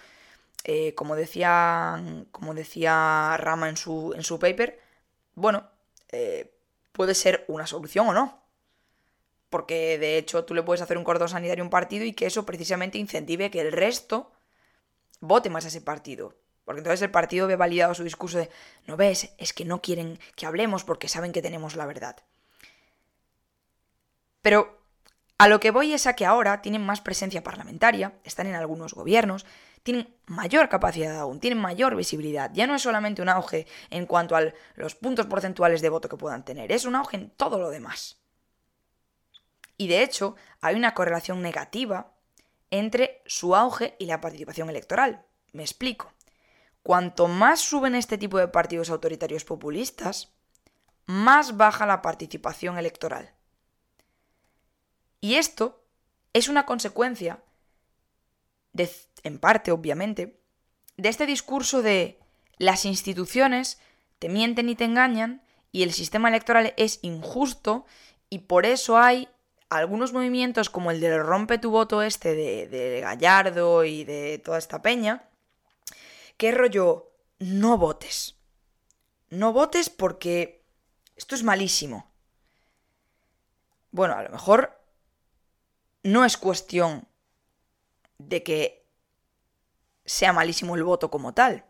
[0.63, 4.80] eh, como, decía, como decía Rama en su, en su paper,
[5.36, 5.70] bueno,
[6.10, 6.54] eh,
[6.92, 8.44] puede ser una solución o no.
[9.50, 12.26] Porque de hecho tú le puedes hacer un cordón sanitario a un partido y que
[12.26, 14.32] eso precisamente incentive que el resto
[15.22, 16.36] vote más a ese partido.
[16.66, 18.50] Porque entonces el partido ve validado su discurso de,
[18.88, 22.18] no ves, es que no quieren que hablemos porque saben que tenemos la verdad.
[24.42, 24.77] Pero
[25.38, 28.93] a lo que voy es a que ahora tienen más presencia parlamentaria, están en algunos
[28.93, 29.45] gobiernos,
[29.84, 32.52] tienen mayor capacidad aún, tienen mayor visibilidad.
[32.54, 34.41] Ya no es solamente un auge en cuanto a
[34.76, 38.17] los puntos porcentuales de voto que puedan tener, es un auge en todo lo demás.
[39.78, 42.13] Y de hecho, hay una correlación negativa
[42.71, 45.26] entre su auge y la participación electoral.
[45.54, 46.12] Me explico.
[46.82, 50.34] Cuanto más suben este tipo de partidos autoritarios populistas,
[51.06, 53.37] más baja la participación electoral.
[55.28, 55.84] Y esto
[56.32, 57.44] es una consecuencia,
[58.72, 58.90] de,
[59.24, 60.40] en parte obviamente,
[60.96, 62.18] de este discurso de
[62.60, 63.78] las instituciones
[64.20, 67.86] te mienten y te engañan y el sistema electoral es injusto
[68.30, 69.28] y por eso hay
[69.68, 74.58] algunos movimientos como el del rompe tu voto este de, de Gallardo y de toda
[74.60, 75.28] esta peña,
[76.38, 78.38] que rollo, no votes.
[79.30, 80.63] No votes porque
[81.18, 82.10] esto es malísimo.
[83.92, 84.77] Bueno, a lo mejor
[86.08, 87.06] no es cuestión
[88.17, 88.86] de que
[90.06, 91.65] sea malísimo el voto como tal.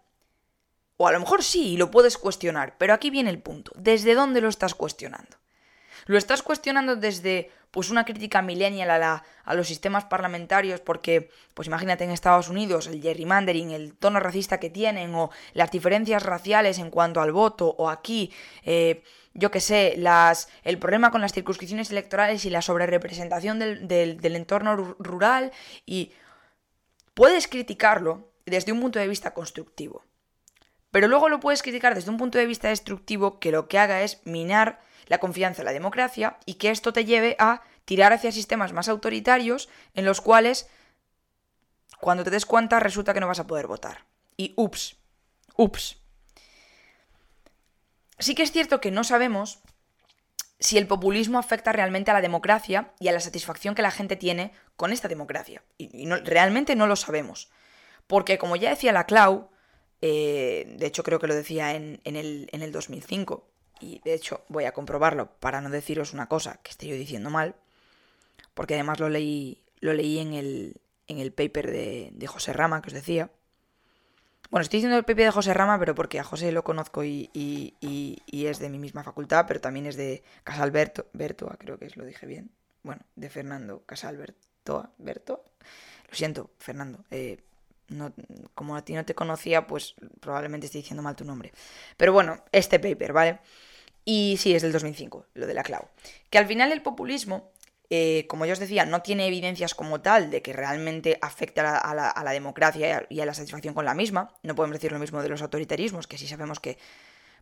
[0.95, 3.71] O a lo mejor sí, y lo puedes cuestionar, pero aquí viene el punto.
[3.75, 5.37] ¿Desde dónde lo estás cuestionando?
[6.05, 11.67] ¿Lo estás cuestionando desde pues una crítica millennial a, a los sistemas parlamentarios porque, pues
[11.67, 16.79] imagínate en Estados Unidos, el gerrymandering, el tono racista que tienen o las diferencias raciales
[16.79, 18.31] en cuanto al voto o aquí,
[18.63, 19.03] eh,
[19.33, 24.35] yo que sé, las, el problema con las circunscripciones electorales y la sobrerepresentación del, del
[24.35, 25.51] entorno rural
[25.85, 26.11] y
[27.13, 30.03] puedes criticarlo desde un punto de vista constructivo.
[30.91, 34.01] Pero luego lo puedes criticar desde un punto de vista destructivo que lo que haga
[34.01, 38.31] es minar la confianza en la democracia y que esto te lleve a tirar hacia
[38.31, 40.69] sistemas más autoritarios en los cuales
[41.99, 44.05] cuando te des cuenta resulta que no vas a poder votar.
[44.35, 44.97] Y ups,
[45.55, 45.97] ups.
[48.19, 49.59] Sí que es cierto que no sabemos
[50.59, 54.15] si el populismo afecta realmente a la democracia y a la satisfacción que la gente
[54.15, 55.63] tiene con esta democracia.
[55.77, 57.49] Y, realmente no lo sabemos.
[58.07, 59.49] Porque como ya decía la Clau,
[60.01, 63.47] eh, de hecho creo que lo decía en, el, en el 2005,
[63.79, 67.29] y de hecho voy a comprobarlo para no deciros una cosa que esté yo diciendo
[67.29, 67.55] mal,
[68.53, 72.81] porque además lo leí, lo leí en el, en el paper de, de José Rama
[72.81, 73.29] que os decía.
[74.49, 77.29] Bueno, estoy diciendo el paper de José Rama, pero porque a José lo conozco y,
[77.33, 81.85] y, y, es de mi misma facultad, pero también es de Casalberto, Bertoa, creo que
[81.85, 82.49] es, lo dije bien.
[82.81, 85.43] Bueno, de Fernando Casalbertoa, Berto.
[86.09, 87.03] Lo siento, Fernando.
[87.11, 87.41] Eh,
[87.89, 88.13] no,
[88.55, 91.51] como a ti no te conocía, pues probablemente estoy diciendo mal tu nombre.
[91.97, 93.39] Pero bueno, este paper, ¿vale?
[94.09, 95.89] Y sí, es del 2005, lo de la clau.
[96.29, 97.51] Que al final el populismo,
[97.89, 101.93] eh, como ya os decía, no tiene evidencias como tal de que realmente afecta a
[101.93, 104.33] la, democracia y a, la satisfacción con la misma.
[104.43, 106.77] No podemos decir lo mismo de los autoritarismos, que sí sabemos que,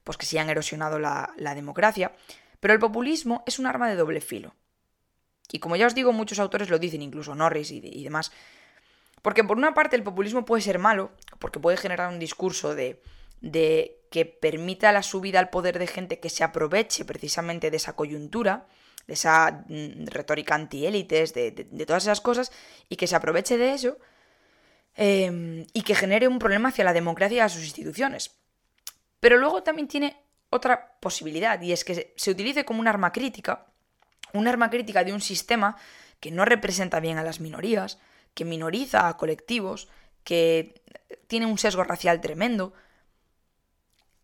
[0.04, 2.14] pues que sí han erosionado la, democracia.
[2.60, 4.56] Pero el populismo es un arma de doble filo.
[5.52, 8.32] Y como ya os digo, muchos autores lo dicen, incluso Norris y, y demás.
[9.22, 13.04] Porque por una parte el populismo puede ser malo, porque puede generar un discurso de
[13.42, 17.98] de que permita la subida al poder de gente que se aproveche precisamente de esa
[17.98, 18.66] coyuntura,
[19.08, 22.54] de esa mm, retórica antiélites, de, de, todas esas cosas,
[22.88, 23.98] y que se aproveche de eso
[24.96, 28.32] em, y que genere un problema hacia la democracia y a sus instituciones.
[29.20, 30.16] Pero luego también tiene
[30.50, 33.66] otra posibilidad, y es que se utilice como un arma crítica,
[34.32, 35.76] un arma crítica de un sistema
[36.22, 38.00] que no representa bien a las minorías,
[38.34, 39.90] que minoriza a colectivos,
[40.24, 40.82] que
[41.28, 42.72] tiene un sesgo racial tremendo,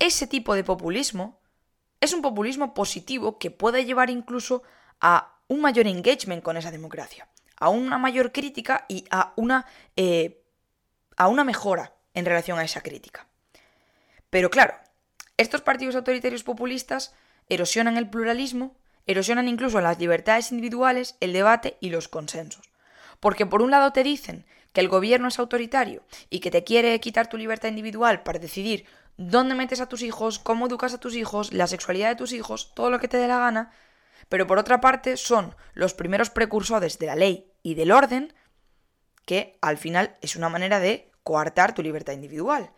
[0.01, 1.39] ese tipo de populismo
[1.99, 4.63] es un populismo positivo que puede llevar incluso
[4.99, 10.43] a un mayor engagement con esa democracia, a una mayor crítica y a una, eh,
[11.17, 13.27] a una mejora en relación a esa crítica.
[14.31, 14.73] Pero claro,
[15.37, 17.13] estos partidos autoritarios populistas
[17.47, 22.71] erosionan el pluralismo, erosionan incluso las libertades individuales, el debate y los consensos.
[23.19, 26.99] Porque por un lado te dicen que el gobierno es autoritario y que te quiere
[26.99, 28.85] quitar tu libertad individual para decidir
[29.17, 32.73] dónde metes a tus hijos, cómo educas a tus hijos, la sexualidad de tus hijos,
[32.73, 33.71] todo lo que te dé la gana,
[34.29, 38.33] pero por otra parte son los primeros precursores de la ley y del orden,
[39.25, 42.71] que al final es una manera de coartar tu libertad individual.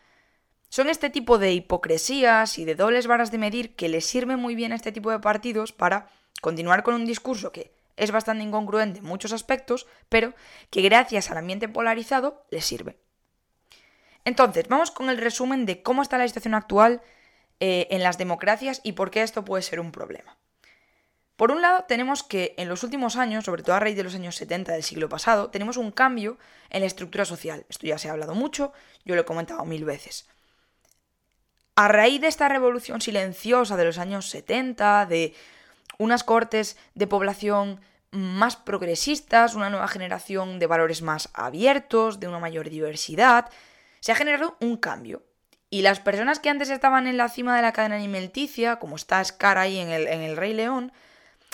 [0.69, 4.55] Son este tipo de hipocresías y de dobles varas de medir que les sirve muy
[4.55, 6.09] bien a este tipo de partidos para
[6.41, 10.33] continuar con un discurso que es bastante incongruente en muchos aspectos, pero
[10.71, 12.97] que gracias al ambiente polarizado les sirve.
[14.25, 17.01] Entonces, vamos con el resumen de cómo está la situación actual
[17.59, 20.37] eh, en las democracias y por qué esto puede ser un problema.
[21.35, 24.15] Por un lado, tenemos que en los últimos años, sobre todo a raíz de los
[24.15, 26.37] años 70 del siglo pasado, tenemos un cambio
[26.69, 27.65] en la estructura social.
[27.69, 28.71] Esto ya se ha hablado mucho,
[29.03, 30.27] yo lo he comentado mil veces.
[31.75, 35.33] A raíz de esta revolución silenciosa de los años 70, de
[35.97, 37.81] unas cortes de población
[38.11, 43.49] más progresistas, una nueva generación de valores más abiertos, de una mayor diversidad,
[44.03, 45.23] se ha generado un cambio.
[45.69, 49.23] Y las personas que antes estaban en la cima de la cadena alimenticia, como está
[49.23, 50.91] Scar ahí en el, en el Rey León,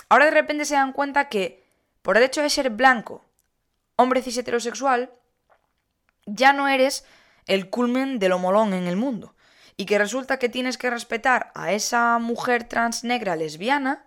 [0.08, 1.64] ahora de repente se dan cuenta que,
[2.02, 3.24] por el hecho de ser blanco,
[3.94, 5.12] hombre cis heterosexual,
[6.26, 7.04] ya no eres
[7.46, 9.36] el culmen del homolón en el mundo.
[9.76, 14.04] Y que resulta que tienes que respetar a esa mujer trans negra lesbiana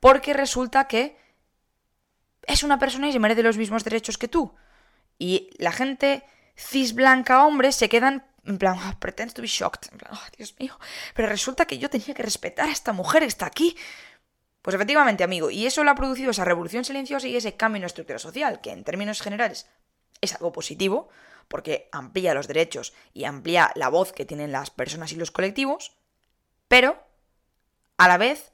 [0.00, 1.18] porque resulta que
[2.46, 4.54] es una persona y se merece los mismos derechos que tú.
[5.18, 6.24] Y la gente
[6.60, 9.92] cis blanca hombre se quedan en plan, oh, pretends to be shocked.
[9.92, 10.78] En plan, oh, Dios mío.
[11.14, 13.76] Pero resulta que yo tenía que respetar a esta mujer que está aquí.
[14.62, 17.82] Pues efectivamente, amigo, y eso lo ha producido esa revolución silenciosa y ese cambio en
[17.82, 19.68] la estructura social, que en términos generales
[20.20, 21.08] es algo positivo,
[21.48, 25.96] porque amplía los derechos y amplía la voz que tienen las personas y los colectivos,
[26.68, 27.02] pero
[27.96, 28.52] a la vez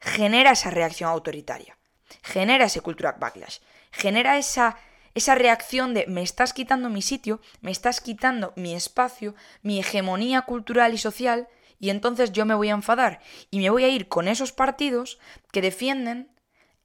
[0.00, 1.76] genera esa reacción autoritaria,
[2.22, 3.58] genera ese cultural backlash,
[3.90, 4.78] genera esa
[5.14, 10.42] esa reacción de me estás quitando mi sitio, me estás quitando mi espacio, mi hegemonía
[10.42, 11.48] cultural y social,
[11.78, 13.20] y entonces yo me voy a enfadar
[13.50, 15.18] y me voy a ir con esos partidos
[15.50, 16.28] que defienden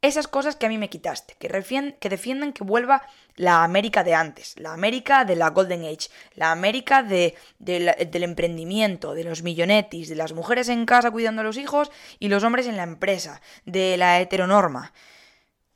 [0.01, 1.49] esas cosas que a mí me quitaste, que,
[2.09, 3.03] defienden que vuelva
[3.35, 9.13] la América de antes, la América de la Golden Age, la América de, del emprendimiento,
[9.13, 12.67] de los millonetis, de las mujeres en casa cuidando a los hijos y los hombres
[12.67, 14.93] en la empresa, de la heteronorma.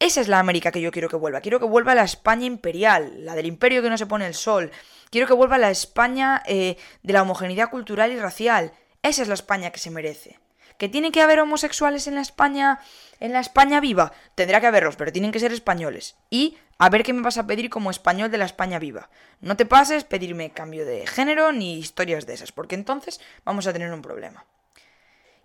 [0.02, 1.42] Esa es la América que yo quiero que vuelva.
[1.42, 4.72] Quiero que vuelva la España imperial, la del imperio que no se pone el sol.
[5.12, 8.74] Quiero que vuelva la España eh, de la homogeneidad cultural y racial.
[9.04, 10.40] Esa es la España que se merece.
[10.80, 12.80] ¿Que tiene que haber homosexuales en la España,
[13.20, 14.12] en la España viva?
[14.34, 16.16] Tendrá que haberlos, pero tienen que ser españoles.
[16.32, 19.12] Y a ver qué me vas a pedir como español de la España viva.
[19.40, 23.74] No te pases pedirme cambio de género ni historias de esas, porque entonces vamos a
[23.74, 24.48] tener un problema.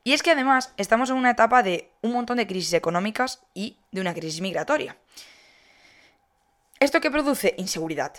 [0.06, 3.80] Y es que además estamos en una etapa de un montón de crisis económicas y
[3.90, 4.96] de una crisis migratoria.
[6.78, 7.56] ¿Esto que produce?
[7.58, 8.14] Inseguridad.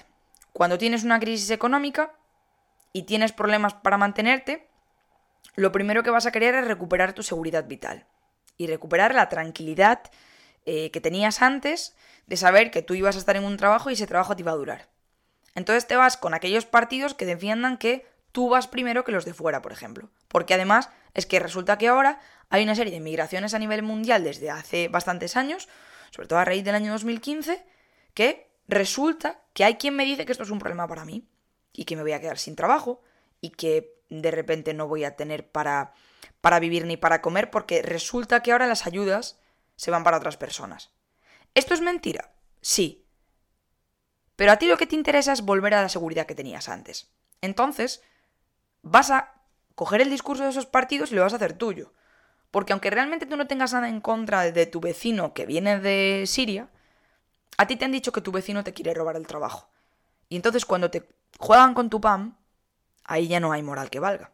[0.52, 2.12] Cuando tienes una crisis económica
[2.92, 4.68] y tienes problemas para mantenerte,
[5.56, 8.06] lo primero que vas a querer es recuperar tu seguridad vital
[8.58, 10.02] y recuperar la tranquilidad
[10.66, 11.96] eh, que tenías antes
[12.26, 14.52] de saber que tú ibas a estar en un trabajo y ese trabajo te iba
[14.52, 14.90] a durar.
[15.56, 18.06] Entonces te vas con aquellos partidos que defiendan que
[18.38, 20.12] tú vas primero que los de fuera, por ejemplo.
[20.28, 22.20] Porque además es que resulta que ahora
[22.52, 25.68] hay una serie de migraciones a nivel mundial desde hace bastantes años,
[26.12, 27.66] sobre todo a raíz del año 2015,
[28.14, 31.28] que resulta que hay quien me dice que esto es un problema para mí
[31.74, 33.02] y que me voy a quedar sin trabajo
[33.42, 35.96] y que de repente no voy a tener para,
[36.40, 39.40] para vivir ni para comer porque resulta que ahora las ayudas
[39.78, 40.92] se van para otras personas.
[41.56, 42.36] ¿Esto es mentira?
[42.62, 43.04] Sí.
[44.36, 47.10] Pero a ti lo que te interesa es volver a la seguridad que tenías antes.
[47.42, 48.04] Entonces,
[48.90, 49.34] vas a
[49.76, 51.94] coger el discurso de esos partidos y lo vas a hacer tuyo.
[52.52, 56.24] Porque aunque realmente tú no tengas nada en contra de tu vecino que viene de
[56.26, 56.70] Siria,
[57.58, 59.70] a ti te han dicho que tu vecino te quiere robar el trabajo.
[60.30, 61.08] Y entonces cuando te
[61.40, 62.38] juegan con tu pan,
[63.04, 64.32] ahí ya no hay moral que valga.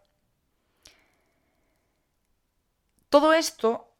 [3.10, 3.92] Todo esto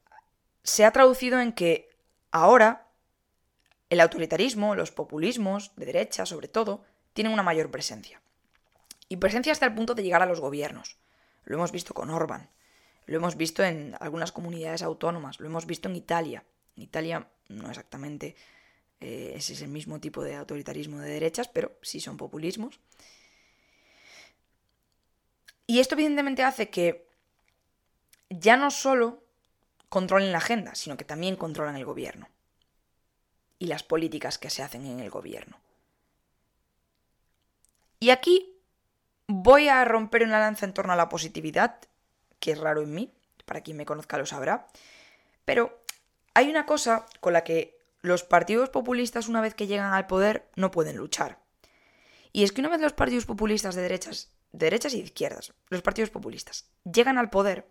[0.64, 1.90] se ha traducido en que
[2.32, 2.88] ahora
[3.90, 8.23] el autoritarismo, los populismos, de derecha sobre todo, tienen una mayor presencia.
[9.14, 10.98] Y presencia hasta el punto de llegar a los gobiernos.
[11.44, 12.50] Lo hemos visto con Orban.
[13.06, 15.40] Lo hemos visto en algunas comunidades autónomas.
[15.40, 16.44] Lo hemos visto en Italia.
[16.76, 18.36] En Italia no exactamente
[19.02, 22.80] eh, es ese mismo tipo de autoritarismo de derechas, pero sí son populismos.
[25.68, 27.08] Y esto evidentemente hace que
[28.32, 29.24] ya no solo
[29.90, 32.30] controlen la agenda, sino que también controlan el gobierno
[33.60, 35.60] y las políticas que se hacen en el gobierno.
[38.00, 38.53] Y aquí
[39.28, 41.80] Voy a romper una lanza en torno a la positividad,
[42.40, 43.14] que es raro en mí,
[43.46, 44.68] para quien me conozca lo sabrá.
[45.46, 45.84] Pero
[46.34, 50.50] hay una cosa con la que los partidos populistas una vez que llegan al poder
[50.56, 51.40] no pueden luchar.
[52.34, 55.54] Y es que una vez los partidos populistas de derechas, de derechas y de izquierdas,
[55.70, 57.68] los partidos populistas, llegan al poder,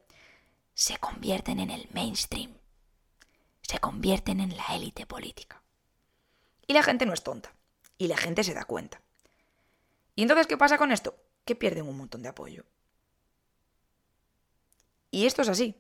[0.75, 2.57] se convierten en el mainstream.
[3.61, 5.63] Se convierten en la élite política.
[6.67, 7.53] Y la gente no es tonta.
[7.99, 9.01] Y la gente se da cuenta.
[10.15, 11.15] ¿Y entonces qué pasa con esto?
[11.45, 12.65] Que pierden un montón de apoyo.
[15.11, 15.77] Y esto es así.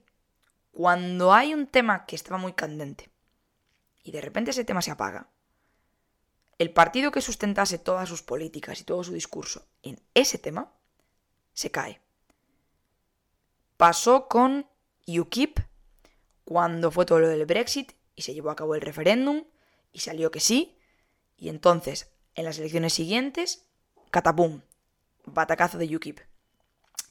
[0.73, 3.11] Cuando hay un tema que estaba muy candente
[4.03, 5.29] y de repente ese tema se apaga,
[6.59, 10.73] el partido que sustentase todas sus políticas y todo su discurso en ese tema,
[11.53, 12.01] se cae.
[13.77, 14.67] Pasó con
[15.07, 15.59] UKIP
[16.45, 19.45] cuando fue todo lo del Brexit y se llevó a cabo el referéndum
[19.93, 20.79] y salió que sí.
[21.37, 23.67] Y entonces, en las elecciones siguientes,
[24.11, 24.63] catapum,
[25.25, 26.21] batacazo de UKIP.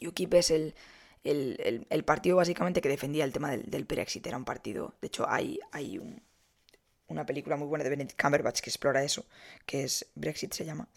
[0.02, 0.76] UKIP es el,
[1.24, 4.26] el, partido básicamente que defendía el tema del, Brexit.
[4.26, 6.02] Era un partido, de hecho hay, hay
[7.08, 9.26] una película muy buena de Benedict Cumberbatch que explora eso,
[9.66, 10.88] que es Brexit se llama.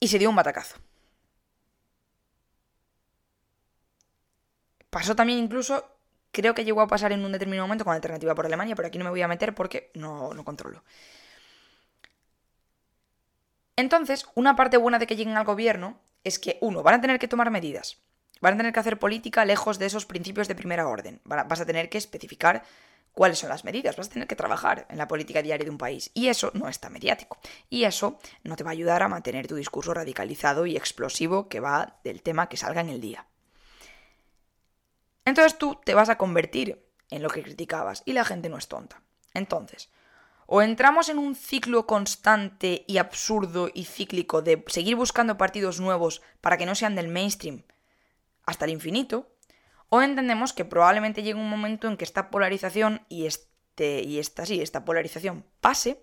[0.00, 0.76] Y se dio un batacazo.
[4.90, 5.84] Pasó también incluso,
[6.32, 8.96] creo que llegó a pasar en un determinado momento con alternativa por Alemania, pero aquí
[8.98, 10.82] no me voy a meter porque no, no controlo.
[13.78, 17.20] Entonces, una parte buena de que lleguen al gobierno es que, uno, van a tener
[17.20, 17.98] que tomar medidas.
[18.40, 21.20] Van a tener que hacer política lejos de esos principios de primera orden.
[21.22, 22.64] Vas a tener que especificar
[23.12, 23.96] cuáles son las medidas.
[23.96, 26.10] Vas a tener que trabajar en la política diaria de un país.
[26.12, 27.38] Y eso no está mediático.
[27.70, 31.60] Y eso no te va a ayudar a mantener tu discurso radicalizado y explosivo que
[31.60, 33.26] va del tema que salga en el día.
[35.24, 38.66] Entonces tú te vas a convertir en lo que criticabas y la gente no es
[38.66, 39.02] tonta.
[39.34, 39.88] Entonces,
[40.50, 46.22] o entramos en un ciclo constante y absurdo y cíclico de seguir buscando partidos nuevos
[46.40, 47.64] para que no sean del mainstream
[48.46, 49.28] hasta el infinito,
[49.90, 54.46] o entendemos que probablemente llegue un momento en que esta polarización y, este, y esta,
[54.46, 56.02] sí, esta polarización pase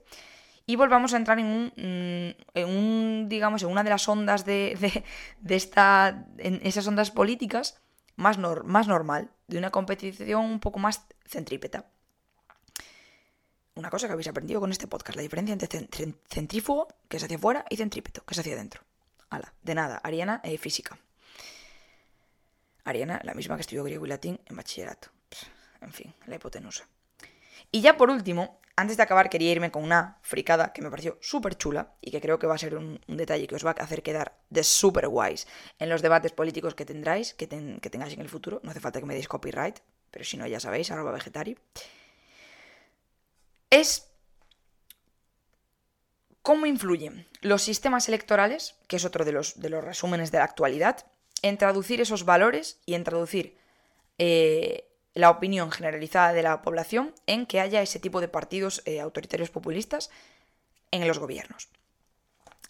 [0.68, 5.04] y volvamos a entrar en un, mm, digamos, en una de las ondas de,
[5.42, 7.82] de, esta, en esas ondas políticas
[8.16, 11.86] más, más normal, de una competición un poco más centrípeta
[13.76, 15.88] una cosa que habéis aprendido con este podcast, la diferencia entre
[16.30, 18.82] centrífugo, que es hacia afuera, y centrípeto, que es hacia adentro.
[19.30, 20.98] Ala, de nada, Ariana, eh, física.
[22.86, 25.10] Ariana, la misma que estudió griego y latín en bachillerato.
[25.82, 26.88] En fin, la hipotenusa.
[27.72, 31.18] Y ya por último, antes de acabar, quería irme con una fricada que me pareció
[31.20, 33.84] súper chula y que creo que va a ser un, detalle que os va a
[33.84, 35.48] hacer quedar de súper guays
[35.80, 38.62] en los debates políticos que tendráis, que, que, tengáis en el futuro.
[38.64, 39.80] No hace falta que me deis copyright,
[40.12, 41.58] pero si no, ya sabéis, arroba vegetari
[43.76, 44.08] es
[46.42, 50.46] cómo influyen los sistemas electorales, que es otro de los, de los resúmenes de la
[50.46, 51.06] actualidad,
[51.42, 53.58] en traducir esos valores y en traducir
[54.18, 59.02] eh, la opinión generalizada de la población en que haya ese tipo de partidos eh,
[59.02, 60.10] autoritarios populistas
[60.92, 61.68] en los gobiernos.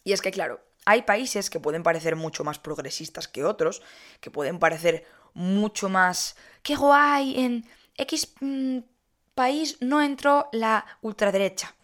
[0.03, 3.81] Y es que, claro, hay países que pueden parecer mucho más progresistas que otros,
[4.21, 6.35] que pueden parecer mucho más...
[6.63, 7.39] ¡Qué guay!
[7.43, 7.65] En
[7.97, 8.79] X mm,
[9.35, 11.75] país no entró la ultraderecha.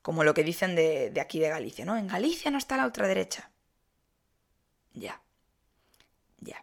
[0.00, 1.96] Como lo que dicen de, aquí de Galicia, ¿no?
[1.96, 3.50] En Galicia no está la ultraderecha.
[4.92, 5.20] Ya.
[6.40, 6.62] Ya.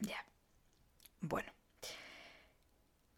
[0.00, 0.24] Ya.
[1.20, 1.52] Bueno.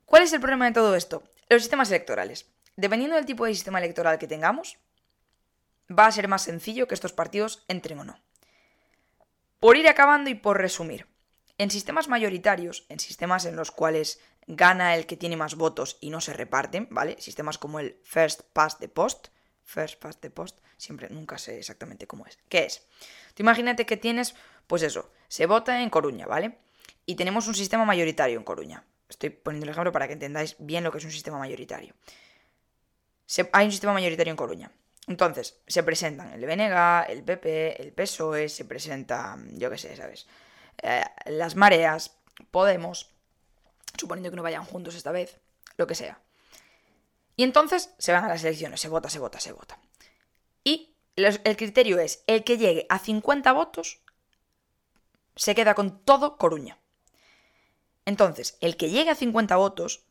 [0.04, 1.22] ¿Cuál es el problema de todo esto?
[1.48, 2.46] Los sistemas electorales.
[2.76, 4.78] Dependiendo del tipo de sistema electoral que tengamos,
[5.90, 8.20] va a ser más sencillo que estos partidos entren o no.
[9.58, 11.06] Por ir acabando y por resumir,
[11.58, 16.10] en sistemas mayoritarios, en sistemas en los cuales gana el que tiene más votos y
[16.10, 17.20] no se reparten, ¿vale?
[17.20, 19.28] Sistemas como el First Past the Post.
[19.64, 22.38] First Past the Post, siempre nunca sé exactamente cómo es.
[22.48, 22.86] ¿Qué es?
[23.34, 24.34] Tú imagínate que tienes,
[24.66, 26.56] pues eso, se vota en Coruña, ¿vale?
[27.04, 28.84] Y tenemos un sistema mayoritario en Coruña.
[29.08, 31.94] Estoy poniendo el ejemplo para que entendáis bien lo que es un sistema mayoritario.
[33.52, 34.72] hay un sistema mayoritario en Coruña.
[35.06, 40.26] Entonces, se presentan el BNG, el PP, el PSOE, se presenta, yo qué sé, ¿sabes?
[40.82, 42.14] Eh, las mareas,
[42.50, 43.10] Podemos,
[43.98, 45.40] suponiendo que no vayan juntos esta vez,
[45.76, 46.20] lo que sea.
[47.36, 49.78] Y entonces se van a las elecciones, se vota, se vota, se vota.
[50.62, 54.00] Y el criterio es, el que llegue a 50 votos
[55.34, 56.78] se queda con todo Coruña.
[58.04, 60.04] Entonces, el que llegue a 50 votos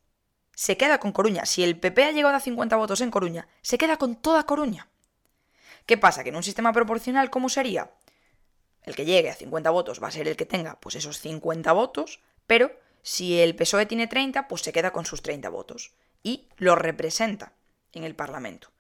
[0.54, 1.46] se queda con Coruña.
[1.46, 4.88] Si el PP ha llegado a 50 votos en Coruña, se queda con toda Coruña.
[5.86, 6.24] ¿Qué pasa?
[6.24, 7.92] Que en un sistema proporcional, ¿cómo sería?
[8.88, 11.74] El que llegue a 50 votos va a ser el que tenga pues esos 50
[11.74, 12.72] votos, pero
[13.02, 15.92] si el PSOE tiene 30, pues se queda con sus 30 votos
[16.24, 17.52] y lo representa
[17.92, 18.72] en el Parlamento.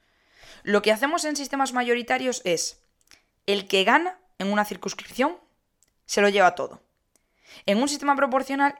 [0.63, 2.79] Lo que hacemos en sistemas mayoritarios es
[3.47, 5.37] el que gana en una circunscripción
[6.05, 6.81] se lo lleva todo.
[7.65, 8.79] En un sistema proporcional,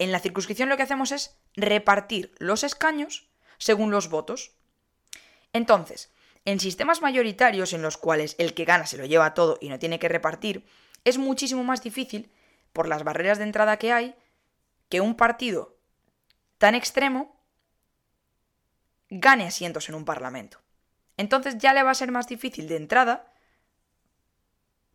[0.00, 4.50] en la circunscripción lo que hacemos es repartir los escaños según los votos.
[5.52, 6.10] Entonces,
[6.44, 9.78] en sistemas mayoritarios en los cuales el que gana se lo lleva todo y no
[9.78, 10.66] tiene que repartir,
[11.04, 12.30] es muchísimo más difícil
[12.72, 14.14] por las barreras de entrada que hay,
[14.88, 15.76] que un partido
[16.58, 17.36] tan extremo
[19.10, 20.60] gane asientos en un parlamento.
[21.16, 23.32] Entonces ya le va a ser más difícil de entrada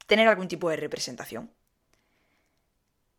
[0.06, 1.52] tener algún tipo de representación.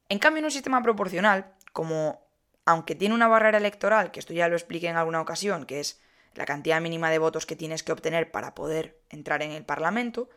[0.09, 2.25] En cambio, en un sistema proporcional, como
[2.66, 6.01] aunque tiene una barrera electoral, que esto ya lo expliqué en alguna ocasión, que es
[6.35, 10.28] la cantidad mínima de votos que tienes que obtener para poder entrar en el Parlamento,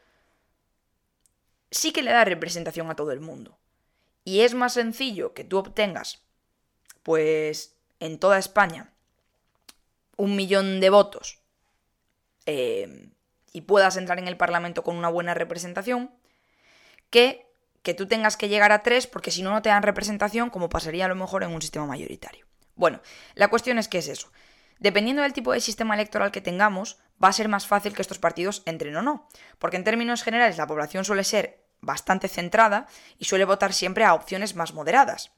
[1.72, 3.58] sí que le da representación a todo el mundo.
[4.24, 6.22] Y es más sencillo que tú obtengas,
[7.04, 8.94] pues, en toda España,
[10.18, 11.40] un millón de votos
[12.46, 13.10] eh,
[13.54, 16.12] y puedas entrar en el Parlamento con una buena representación,
[17.10, 17.48] que
[17.88, 20.68] que tú tengas que llegar a tres porque si no, no te dan representación, como
[20.68, 22.46] pasaría a lo mejor en un sistema mayoritario.
[22.76, 23.00] Bueno,
[23.34, 24.30] la cuestión es que es eso.
[24.80, 28.20] Dependiendo del tipo de sistema electoral que tengamos, va a ser más fácil que estos
[28.20, 29.28] partidos entren o no,
[29.60, 34.14] porque en términos generales la población suele ser bastante centrada y suele votar siempre a
[34.14, 35.32] opciones más moderadas.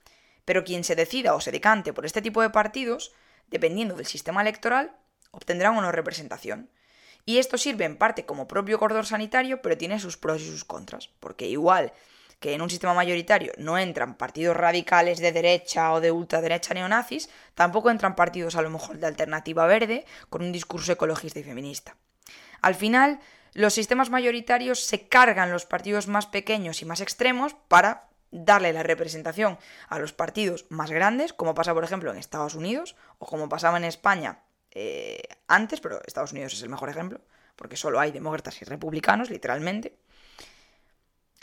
[0.45, 3.13] Pero quien se decida o se decante por este tipo de partidos,
[3.47, 4.95] dependiendo del sistema electoral,
[5.31, 6.69] obtendrán o no representación.
[7.25, 10.65] Y esto sirve en parte como propio cordón sanitario, pero tiene sus pros y sus
[10.65, 11.93] contras, porque igual
[12.39, 17.29] que en un sistema mayoritario no entran partidos radicales de derecha o de ultraderecha neonazis,
[17.53, 21.97] tampoco entran partidos a lo mejor de alternativa verde con un discurso ecologista y feminista.
[22.61, 23.19] Al final,
[23.53, 28.83] los sistemas mayoritarios se cargan los partidos más pequeños y más extremos para darle la
[28.83, 33.49] representación a los partidos más grandes, como pasa por ejemplo en Estados Unidos o como
[33.49, 37.21] pasaba en España eh, antes, pero Estados Unidos es el mejor ejemplo,
[37.55, 39.97] porque solo hay demócratas y republicanos, literalmente.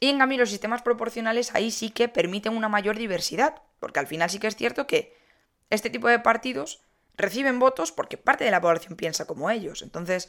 [0.00, 4.06] Y en cambio los sistemas proporcionales ahí sí que permiten una mayor diversidad, porque al
[4.06, 5.16] final sí que es cierto que
[5.70, 6.80] este tipo de partidos
[7.16, 9.82] reciben votos porque parte de la población piensa como ellos.
[9.82, 10.28] Entonces,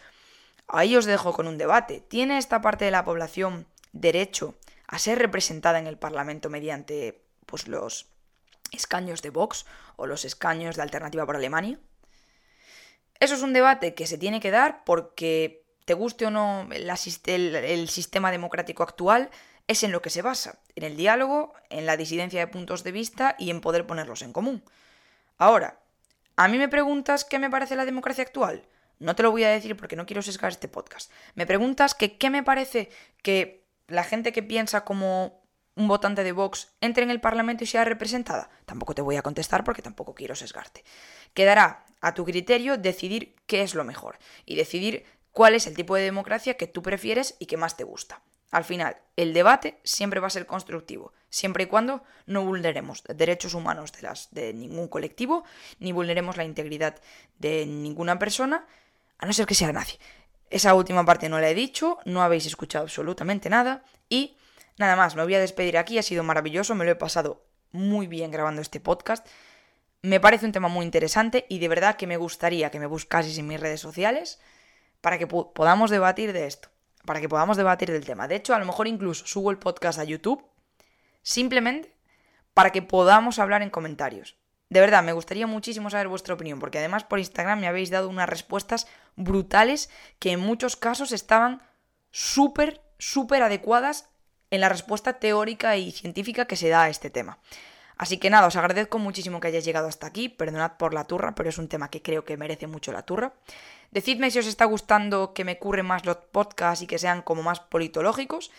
[0.67, 2.01] ahí os dejo con un debate.
[2.01, 4.55] ¿Tiene esta parte de la población derecho
[4.87, 8.07] a ser representada en el Parlamento mediante pues, los
[8.71, 9.65] escaños de Vox
[9.95, 11.79] o los escaños de Alternativa por Alemania?
[13.19, 17.55] Eso es un debate que se tiene que dar porque, te guste o no el,
[17.55, 19.29] el sistema democrático actual,
[19.67, 22.91] es en lo que se basa, en el diálogo, en la disidencia de puntos de
[22.91, 24.63] vista y en poder ponerlos en común.
[25.37, 25.79] Ahora,
[26.35, 28.65] ¿a mí me preguntas qué me parece la democracia actual?
[28.99, 31.11] No te lo voy a decir porque no quiero sesgar este podcast.
[31.35, 32.89] Me preguntas que qué me parece
[33.21, 35.41] que la gente que piensa como
[35.75, 38.49] un votante de Vox entre en el Parlamento y sea representada.
[38.65, 40.83] Tampoco te voy a contestar porque tampoco quiero sesgarte.
[41.35, 45.95] Quedará a tu criterio decidir qué es lo mejor y decidir cuál es el tipo
[45.95, 48.21] de democracia que tú prefieres y que más te gusta.
[48.51, 53.53] Al final, el debate siempre va a ser constructivo, siempre y cuando no vulneremos derechos
[53.53, 53.91] humanos
[54.31, 55.43] de, ningún colectivo,
[55.79, 56.95] ni vulneremos la integridad
[57.39, 58.65] de ninguna persona,
[59.17, 59.97] a no ser que sea nazi.
[60.49, 64.37] Esa última parte no la he dicho, no habéis escuchado absolutamente nada y
[64.77, 68.07] nada más, me voy a despedir aquí, ha sido maravilloso, me lo he pasado muy
[68.07, 69.27] bien grabando este podcast.
[70.03, 73.37] Me parece un tema muy interesante y de verdad que me gustaría que me buscaseis
[73.39, 74.39] en mis redes sociales
[75.01, 76.69] para que podamos debatir de esto
[77.07, 78.27] para que podamos debatir del tema.
[78.27, 80.45] De hecho, a lo mejor incluso subo el podcast a YouTube
[81.23, 81.95] simplemente
[82.53, 84.35] para que podamos hablar en comentarios.
[84.69, 88.09] De verdad, me gustaría muchísimo saber vuestra opinión, porque además por Instagram me habéis dado
[88.09, 89.89] unas respuestas brutales
[90.19, 91.61] que en muchos casos estaban
[92.11, 94.09] súper, súper adecuadas
[94.51, 97.39] en la respuesta teórica y científica que se da a este tema.
[97.97, 101.33] Así que nada, os agradezco muchísimo que hayáis llegado hasta aquí, perdonad por la turra,
[101.35, 103.33] pero es un tema que creo que merece mucho la turra.
[103.91, 107.43] Decidme si os está gustando que me curren más los podcasts y que sean como
[107.43, 108.51] más politológicos.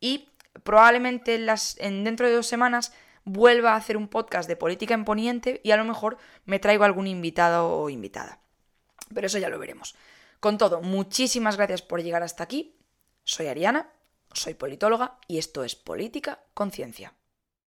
[0.00, 0.28] Y
[0.62, 1.34] probablemente
[1.78, 2.92] en, dentro de dos semanas
[3.24, 6.84] vuelva a hacer un podcast de política en Poniente y a lo mejor me traigo
[6.84, 8.40] algún invitado o invitada.
[9.12, 9.94] Pero eso ya lo veremos.
[10.40, 12.76] Con todo, muchísimas gracias por llegar hasta aquí.
[13.24, 13.90] Soy Ariana,
[14.32, 17.14] soy politóloga y esto es Política Conciencia.